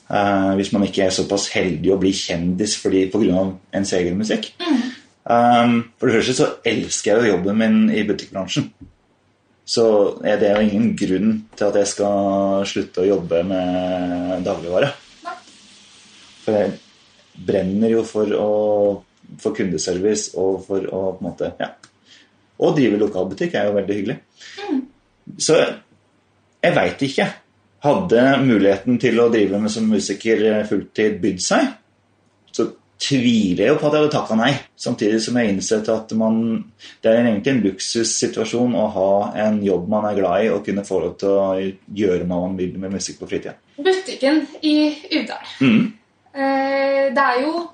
[0.09, 3.93] Eh, hvis man ikke er såpass heldig å bli kjendis fordi, på grunn av ens
[3.93, 4.51] egen musikk.
[5.29, 8.71] Um, for det første så elsker jeg jo jobben min i butikkbransjen.
[9.69, 9.83] Så
[10.25, 14.89] er det jo ingen grunn til at jeg skal slutte å jobbe med dagligvare.
[16.41, 16.71] For jeg
[17.45, 18.49] brenner jo for, å,
[19.37, 21.75] for kundeservice og for å på en måte ja.
[22.59, 24.17] Å drive lokalbutikk er jo veldig hyggelig.
[25.37, 27.29] Så jeg veit ikke.
[27.83, 31.69] Hadde muligheten til å drive med som musiker fulltid bydd seg,
[32.51, 32.65] så
[32.99, 34.51] tviler jeg jo på at jeg hadde takka nei.
[34.79, 36.41] Samtidig som jeg innsett at man,
[36.99, 39.11] det er egentlig en luksussituasjon å ha
[39.45, 41.47] en jobb man er glad i, og kunne få lov til å
[42.01, 43.55] gjøre hva man vil med musikk på fritida.
[43.79, 44.75] Butikken i
[45.15, 45.55] Uvdal.
[45.63, 45.81] Mm.
[46.35, 47.67] Eh, det er jo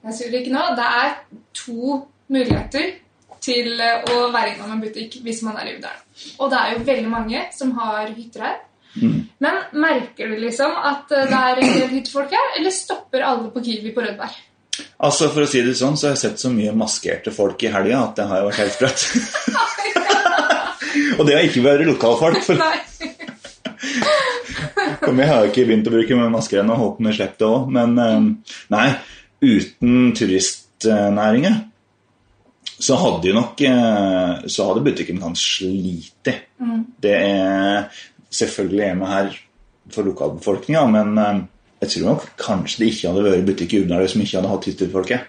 [0.00, 0.62] Jeg sier det ikke nå.
[0.78, 1.10] Det er
[1.52, 1.96] to
[2.32, 2.86] muligheter
[3.44, 5.98] til eh, å være innom en butikk hvis man er i Uvdal.
[6.38, 8.60] Og det er jo veldig mange som har hytter her.
[9.38, 13.62] Men merker du liksom at eh, det er litt folk her, eller stopper alle på
[13.64, 14.38] Kiwi på Rødberg?
[15.00, 17.72] Altså, For å si det sånn, så har jeg sett så mye maskerte folk i
[17.72, 19.00] helga at det har jo vært helt sprøtt.
[21.18, 22.42] og det har ikke vært lokalfolk.
[22.46, 22.56] For,
[25.06, 27.74] for vi har ikke begynt å bruke masker ennå, håper vi slipper det òg.
[27.78, 28.86] Men eh, nei,
[29.44, 31.58] uten turistnæringa
[32.80, 36.30] så hadde jo nok eh, Så hadde butikken kanskje slitt.
[37.04, 37.18] Det
[38.30, 39.32] er selvfølgelig hjemme her
[39.90, 41.42] for lokalbefolkninga, men eh,
[41.80, 44.70] jeg tror nok kanskje det ikke hadde vært butikk i Uvdal som ikke hadde hatt
[44.70, 45.28] hyttefolket.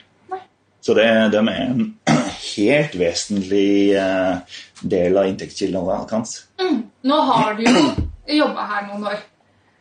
[0.82, 1.84] Så det, de er en
[2.52, 6.40] helt vesentlig eh, del av inntektskilden hans.
[7.02, 7.84] Nå har du jo
[8.42, 9.22] jobba her noen år.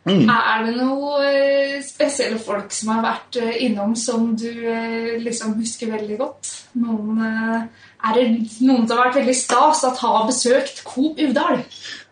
[0.09, 5.53] Er det noen eh, spesielle folk som har vært eh, innom som du eh, liksom
[5.59, 6.49] husker veldig godt?
[6.81, 8.25] Noen, er det
[8.63, 11.61] noen som har vært veldig stas at har besøkt Coop Uvdal?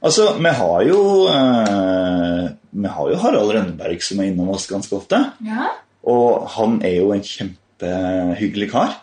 [0.06, 1.02] Altså, vi har jo
[1.34, 2.46] eh,
[2.78, 5.24] Vi har jo Harald Rønneberg som er innom oss ganske ofte.
[5.46, 5.72] Ja.
[6.06, 9.00] Og han er jo en kjempehyggelig kar.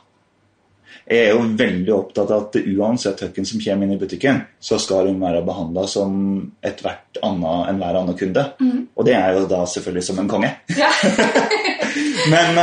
[1.06, 4.78] Jeg er jo veldig opptatt av at uansett hvem som kommer inn i butikken, så
[4.82, 6.16] skal hun være behandla som
[6.66, 8.42] ethvert annet enhver annen kunde.
[8.96, 10.50] Og det er jo da selvfølgelig som en konge.
[10.74, 10.90] ja.
[12.32, 12.58] Men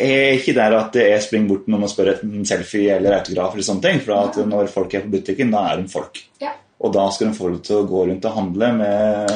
[0.00, 3.18] Jeg er ikke der at jeg springer bort noen og spør etter en selfie eller
[3.18, 3.52] autograf.
[3.52, 6.22] eller sånne ting, For at når folk er på butikken, da er de folk.
[6.40, 6.54] Ja.
[6.80, 9.34] Og da skal de få lov til å gå rundt og handle med,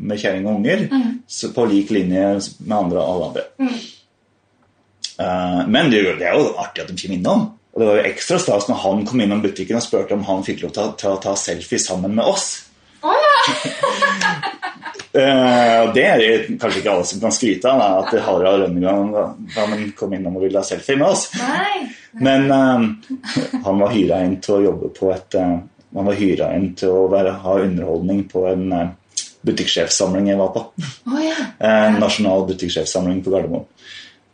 [0.00, 1.12] med kjerring og unger mm.
[1.52, 2.24] på lik linje
[2.64, 3.44] med andre alle andre.
[3.60, 3.84] Eh,
[5.16, 7.46] men det, er jo- artig at de kommer innom.
[7.76, 10.44] Og det var jo ekstra stas når han kom innom butikken og spurte om han
[10.44, 12.46] fikk lov til å ta, ta selfie sammen med oss.
[13.04, 13.42] Oh, ja!
[15.16, 20.12] Uh, det er det kanskje ikke alle som kan skryte av, at Harald Rønnegang kom
[20.12, 21.30] innom og ville ha selfie med oss.
[21.40, 21.86] Nei.
[22.20, 22.84] Men uh,
[23.64, 25.54] han var hyra inn til å jobbe på et uh,
[25.96, 28.66] Han var hyra inn til å være, ha underholdning på en
[29.46, 30.66] butikksjefsamling jeg var på.
[31.08, 31.38] Oh, ja.
[31.96, 33.64] Nasjonal butikksjefsamling på Gardermoen.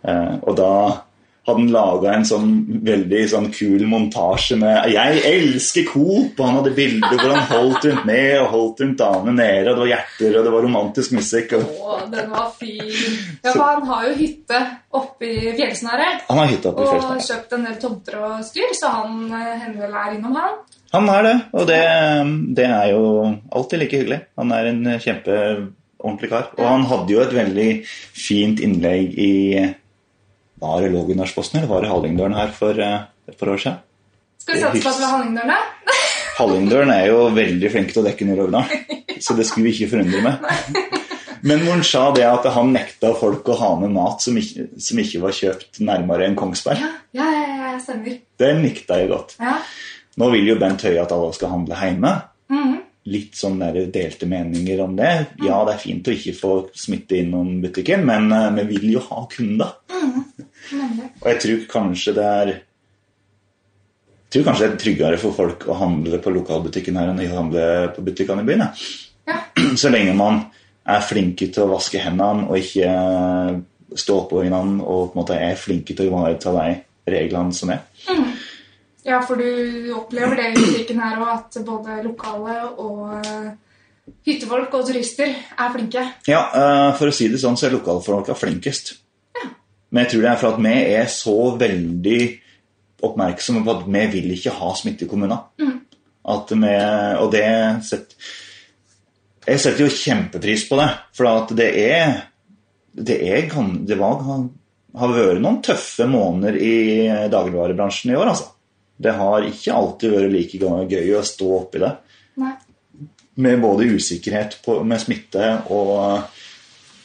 [0.05, 0.71] Eh, og da
[1.43, 2.51] hadde han laga en sånn
[2.87, 7.85] veldig sånn kul montasje med 'Jeg elsker Coop', og han hadde bilder hvor han holdt
[7.89, 11.13] rundt meg og holdt rundt damene nede, og det var hjerter, og det var romantisk
[11.19, 11.53] musikk.
[11.59, 12.93] Og Å, den var fin.
[13.45, 14.61] Ja, for han har jo hytte
[14.95, 16.23] oppe i fjellsnæret.
[16.29, 17.27] han har hytte oppe i Og Fjellstad.
[17.27, 20.55] kjøpt en del tomter og styr, så han eh, hender vel er innom han.
[20.93, 21.83] Han er det, og det,
[22.55, 23.03] det er jo
[23.51, 24.21] alltid like hyggelig.
[24.39, 26.51] Han er en kjempeordentlig kar.
[26.59, 27.69] Og han hadde jo et veldig
[28.15, 29.75] fint innlegg i
[30.63, 33.81] Var det Lågendalsposten eller var det Hallingdølen her for eh, et par år siden?
[34.43, 35.97] Skal vi satse på at det var Hallingdølen, da?
[36.39, 40.23] Hallingdølen er jo veldig flinke til å dekke Nord-Aurdal, så det skulle vi ikke forundre
[40.25, 41.03] med.
[41.43, 44.69] Men hvor han sa det at han nekta folk å ha med mat som ikke,
[44.79, 48.21] som ikke var kjøpt nærmere enn Kongsberg, Ja, ja, ja, ja stemmer.
[48.39, 49.35] det nekta jeg godt.
[49.43, 49.57] Ja.
[50.23, 52.15] Nå vil jo Bent Høie at alle skal handle hjemme.
[52.53, 52.79] Mhm.
[53.11, 55.13] Litt sånn der delte meninger om det.
[55.43, 59.03] Ja, det er fint å ikke få smitte innom butikken, men eh, vi vil jo
[59.09, 59.73] ha kunder.
[59.91, 60.21] Mm.
[61.19, 62.53] Og jeg tror kanskje det er
[64.33, 67.27] jeg tror kanskje det er tryggere for folk å handle på lokalbutikken her enn å
[67.35, 68.63] handle på butikkene i byen.
[69.29, 69.41] ja.
[69.81, 70.47] Så lenge man
[70.89, 73.59] er flinke til å vaske hendene og ikke eh,
[73.99, 76.79] stå på hverandre og på en måte er flinke til å ivareta de
[77.13, 77.85] reglene som er.
[79.03, 83.49] Ja, for du opplever det i butikken her òg, at både lokale og eh,
[84.29, 86.05] hyttefolk og turister er flinke.
[86.31, 88.95] Ja, eh, for å si det sånn, så er lokalfolka flinkest.
[89.93, 92.21] Men jeg tror det er for at vi er så veldig
[93.03, 95.75] oppmerksomme på at vi vil ikke ha smitte i kommunen.
[96.33, 96.73] At vi,
[97.19, 97.47] og det
[97.83, 98.33] setter
[99.43, 100.87] Jeg setter jo kjempepris på det,
[101.19, 102.13] for at det er
[102.95, 103.49] Det, er,
[103.89, 106.75] det var, har vært noen tøffe måneder i
[107.33, 108.53] dagligvarebransjen i år, altså.
[109.03, 110.61] Det har ikke alltid vært like
[110.93, 111.91] gøy å stå oppi det
[112.43, 112.53] Nei.
[113.43, 116.23] med både usikkerhet på, med smitte og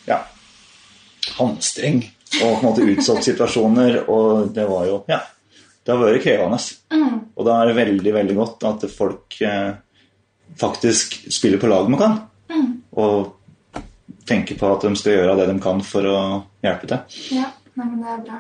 [0.08, 0.22] ja,
[1.40, 2.04] hamstring
[2.42, 4.04] og på en måte utsolgt situasjoner.
[4.12, 5.22] Og det var jo Ja,
[5.84, 6.62] det har vært krevende.
[7.38, 9.74] Og da er det veldig, veldig godt at folk eh,
[10.58, 12.20] faktisk spiller på lag med kan.
[12.98, 13.34] Og
[14.28, 16.20] tenker på at de skal gjøre det de kan for å
[16.66, 17.20] hjelpe til.
[17.38, 18.40] Ja, nei, men det er bra.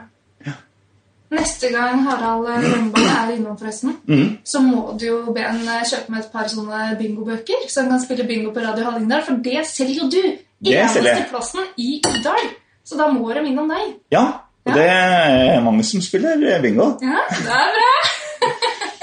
[1.28, 4.28] Neste gang Harald Rønneberg er innom, forresten, mm.
[4.48, 7.92] så må du jo be han eh, kjøpe med et par sånne bingobøker, så han
[7.92, 10.22] kan spille bingo på Radio Hallingdal, for det selger jo du!
[10.68, 12.48] Eneste plassen i Uvdal.
[12.88, 13.98] Så da må de innom deg.
[14.16, 14.24] Ja,
[14.66, 16.94] og det er mange som spiller bingo.
[17.04, 17.92] Ja, det er bra!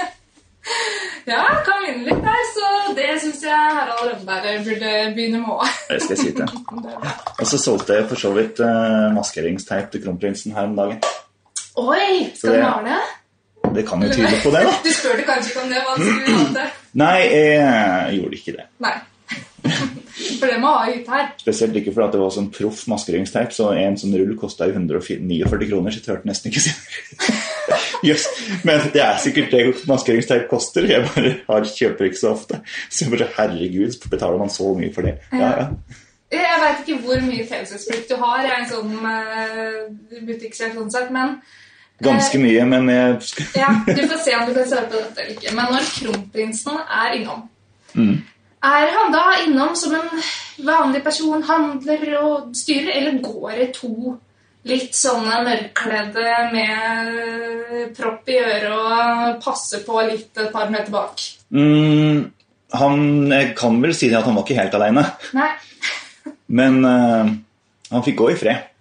[1.31, 5.77] ja, kan vinne litt der, så det syns jeg Harald Rønneberg burde begynne med òg.
[5.91, 6.49] Det skal jeg si til.
[7.39, 11.05] Og så solgte jeg for så vidt eh, maskeringsteip til kronprinsen her om dagen.
[11.75, 12.31] Oi!
[12.35, 12.99] Skal du male?
[13.75, 14.77] Det kan jo tyde på det, da.
[14.85, 16.69] Du spurte kanskje ikke om det, hva skulle du ha?
[16.95, 18.67] Nei, jeg gjorde ikke det.
[18.85, 18.95] Nei.
[20.39, 21.25] For det må ha ut her.
[21.41, 25.91] Spesielt ikke fordi det var sånn proff maskeringsteip, så en sånn rull kosta 149 kroner,
[25.91, 27.35] så jeg turte nesten ikke si det.
[28.07, 28.29] Jøss.
[28.67, 30.87] Men det er sikkert det maskeringsteip koster.
[30.87, 32.61] Jeg bare har, kjøper ikke så ofte.
[32.87, 35.17] Så jeg bare, herregud, betaler man så mye for det?
[35.33, 36.01] Ja, ja.
[36.35, 38.41] Jeg veit ikke hvor mye taushetsplikt du har.
[38.43, 41.37] Jeg er en sånn uh, butikksjef sånn sett, men
[42.03, 43.19] Ganske mye, men jeg
[43.61, 45.53] ja, du får se om du kan svare på dette eller ikke.
[45.55, 47.45] Men når kronprinsen er innom
[47.95, 48.17] Mm.
[48.65, 50.23] Er han da innom som en
[50.67, 54.15] vanlig person, handler og styrer, eller går det to
[54.65, 61.21] litt sånne mørkkledde med propp i øret og passer på litt et par meter bak?
[61.55, 62.23] mm,
[62.75, 65.05] Han jeg kan vel si det at han var ikke helt alene,
[65.37, 65.51] Nei,
[66.59, 67.29] men uh,
[67.91, 68.74] han fikk gå i fred.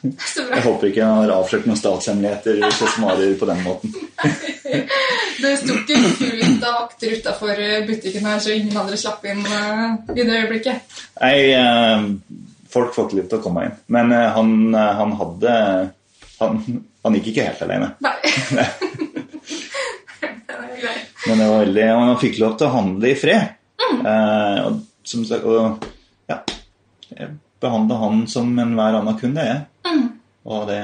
[0.00, 3.96] Jeg håper ikke han har avslørt noen statshemmeligheter hvis jeg svarer på den måten.
[5.40, 9.86] Det sto ikke fullt av vakter utafor butikken her, så ingen andre slapp inn eh,
[10.12, 10.98] i det øyeblikket.
[11.22, 12.04] Nei, eh,
[12.70, 13.78] folk får ikke lov til å komme inn.
[13.96, 15.54] Men eh, han, eh, han hadde
[16.40, 16.60] han,
[17.04, 17.94] han gikk ikke helt alene.
[18.04, 18.16] Nei.
[21.28, 23.56] Men det var veldig, han fikk lov til å handle i fred.
[23.80, 25.84] Eh, og, som sagt, og
[26.30, 26.40] ja,
[27.60, 29.44] jeg behandla han som enhver annen kunde.
[29.44, 30.00] Jeg.
[30.48, 30.80] Og det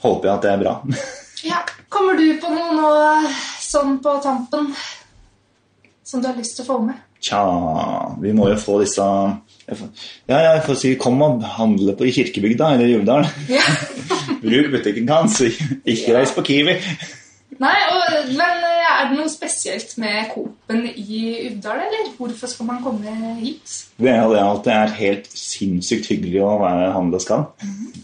[0.00, 0.80] håper jeg at det er bra.
[1.44, 1.58] Ja.
[1.92, 4.70] Kommer du på noe nå sånn på tampen
[6.02, 6.96] som du har lyst til å få med?
[7.22, 7.42] Tja,
[8.22, 9.04] vi må jo få disse
[9.66, 9.90] jeg får,
[10.32, 13.28] Ja, jeg får si kom og handle på i Kirkebygda eller i Uvdal.
[13.52, 13.62] Ja.
[14.42, 16.78] Bruk butikken hans, ikke reis på Kiwi.
[17.62, 18.66] Nei, og, men
[19.06, 22.10] er det noe spesielt med Coop-en i Uvdal, eller?
[22.18, 23.76] Hvorfor skal man komme hit?
[23.96, 27.46] Det er jo det at det er helt sinnssykt hyggelig å være handle skal.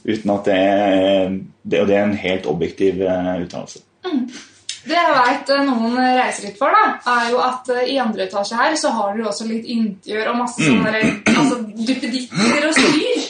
[0.07, 3.85] Uten at det er, det, og det er en helt objektiv uttalelse.
[4.03, 4.49] uttalelse.
[4.83, 8.59] Det jeg vet noen reiser litt for, da, er jo at eh, i andre etasje
[8.59, 11.03] her så har dere også litt interiør og masse sånne
[11.37, 13.29] altså, duppeditter og styr.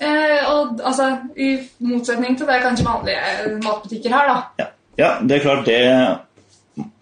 [0.00, 1.54] Eh, og altså, I
[1.88, 4.36] motsetning til det kanskje vanlige matbutikker her, da.
[4.60, 4.68] Ja.
[5.00, 5.80] ja, det er klart det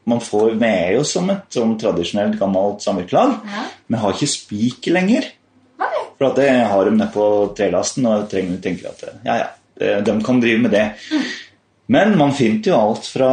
[0.09, 3.37] man får, Vi er jo som et sånn tradisjonelt, gammelt samvirkelag.
[3.45, 3.67] Ja.
[3.89, 5.29] men har ikke spiker lenger.
[5.79, 6.05] Nei.
[6.19, 10.17] For at det har de nede på trelasten, og trenger, tenker at ja, ja, de
[10.25, 10.87] kan drive med det.
[11.89, 13.29] Men man finner jo alt fra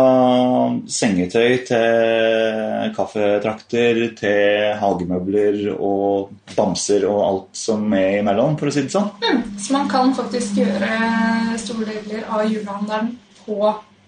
[0.87, 8.85] sengetøy til kaffetrakter til hagemøbler og bamser og alt som er imellom, for å si
[8.85, 9.11] det sånn.
[9.59, 13.11] Så man kan faktisk gjøre store deler av julehandelen
[13.41, 13.59] på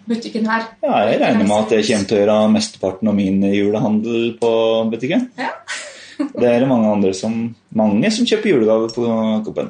[0.08, 0.70] butikken her.
[0.84, 4.54] Ja, jeg regner med at jeg kommer til å gjøre mesteparten av min julehandel på
[4.94, 5.30] butikken.
[5.40, 5.54] Ja.
[6.18, 7.34] Det er det mange andre som,
[7.78, 9.06] mange som kjøper julegaver på
[9.46, 9.70] Coop-en.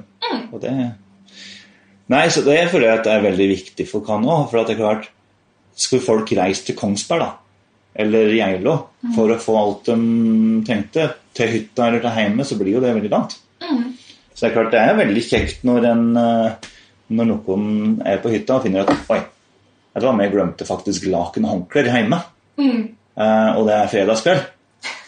[0.56, 0.72] Og det
[2.08, 4.36] Nei, så det føler jeg at det er veldig viktig for oss nå.
[4.48, 5.10] For at det er klart,
[5.76, 8.78] skulle folk reist til Kongsberg, da, eller Geilo,
[9.16, 9.98] for å få alt de
[10.68, 13.36] trengte til hytta eller til hjemme, så blir jo det veldig langt.
[13.58, 16.72] Så det er klart det er veldig kjekt når, en, eh,
[17.18, 17.68] når noen
[18.06, 19.20] er på hytta og finner at Oi,
[19.98, 22.22] vet du hva, vi glemte faktisk laken og håndklær hjemme.
[22.62, 22.84] Mm.
[23.18, 24.46] Uh, og det er fredagskveld.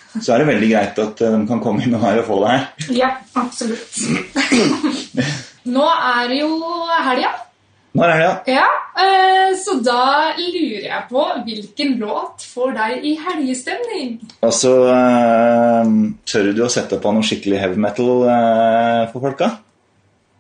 [0.09, 2.53] Så er det veldig greit at eh, de kan komme inn her og få det
[2.55, 2.63] her.
[2.97, 3.99] Ja, absolutt.
[5.75, 6.49] Nå er det jo
[7.05, 7.29] helga.
[7.93, 8.31] Nå er det helga.
[8.49, 8.65] Ja,
[8.97, 10.07] uh, så da
[10.39, 14.17] lurer jeg på hvilken låt får deg i helgestemning?
[14.41, 15.95] Og så eh,
[16.33, 18.25] tør du å sette på noe skikkelig heavy metal
[19.13, 19.53] for folka?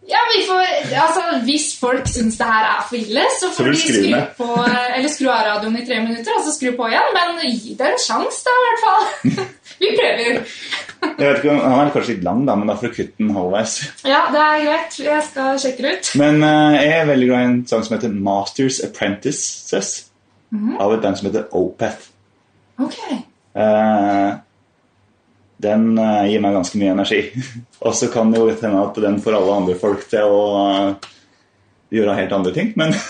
[0.09, 0.63] Ja, vi får,
[1.03, 4.15] altså Hvis folk syns det her er for ille, så Så får vil de skru
[4.39, 4.47] på
[4.97, 7.13] Eller skru av radioen i tre minutter og så skru på igjen.
[7.15, 9.07] Men gi det en sjanse, da, i hvert fall.
[9.81, 10.41] Vi prøver.
[11.19, 13.31] Jeg vet ikke, Han er kanskje litt lang, da, men da får du kutte den
[13.37, 13.77] halvveis.
[14.07, 14.99] Ja, det er greit.
[15.05, 16.11] Jeg skal sjekke det ut.
[16.19, 19.93] Men uh, jeg er veldig glad i en sang som heter Masters Apprentices.
[20.81, 22.09] Av et band som heter Opeth.
[22.81, 22.97] Ok.
[23.59, 24.29] Eh,
[25.59, 27.21] den eh, gir meg ganske mye energi.
[27.85, 31.09] Og så kan det jo hende at den får alle andre folk til å eh,
[31.99, 32.95] gjøre helt andre ting, men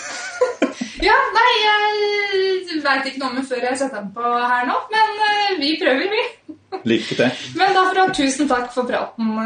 [1.00, 4.78] Ja, nei, jeg veit ikke noe om det før jeg setter den på her nå,
[4.92, 6.24] men eh, vi prøver, vi.
[6.92, 7.44] lykke til.
[7.60, 9.36] Men da får du ha tusen takk for praten,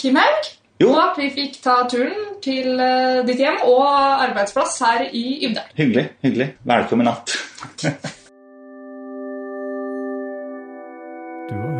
[0.00, 0.54] Kim Haug.
[0.78, 0.92] Jo.
[0.92, 2.78] Og at vi fikk ta turen til
[3.26, 3.82] ditt hjem og
[4.28, 5.72] arbeidsplass her i Ybdal.
[5.80, 6.04] Hyggelig.
[6.22, 6.52] hyggelig.
[6.70, 7.34] Velkommen natt.
[11.48, 11.77] Du har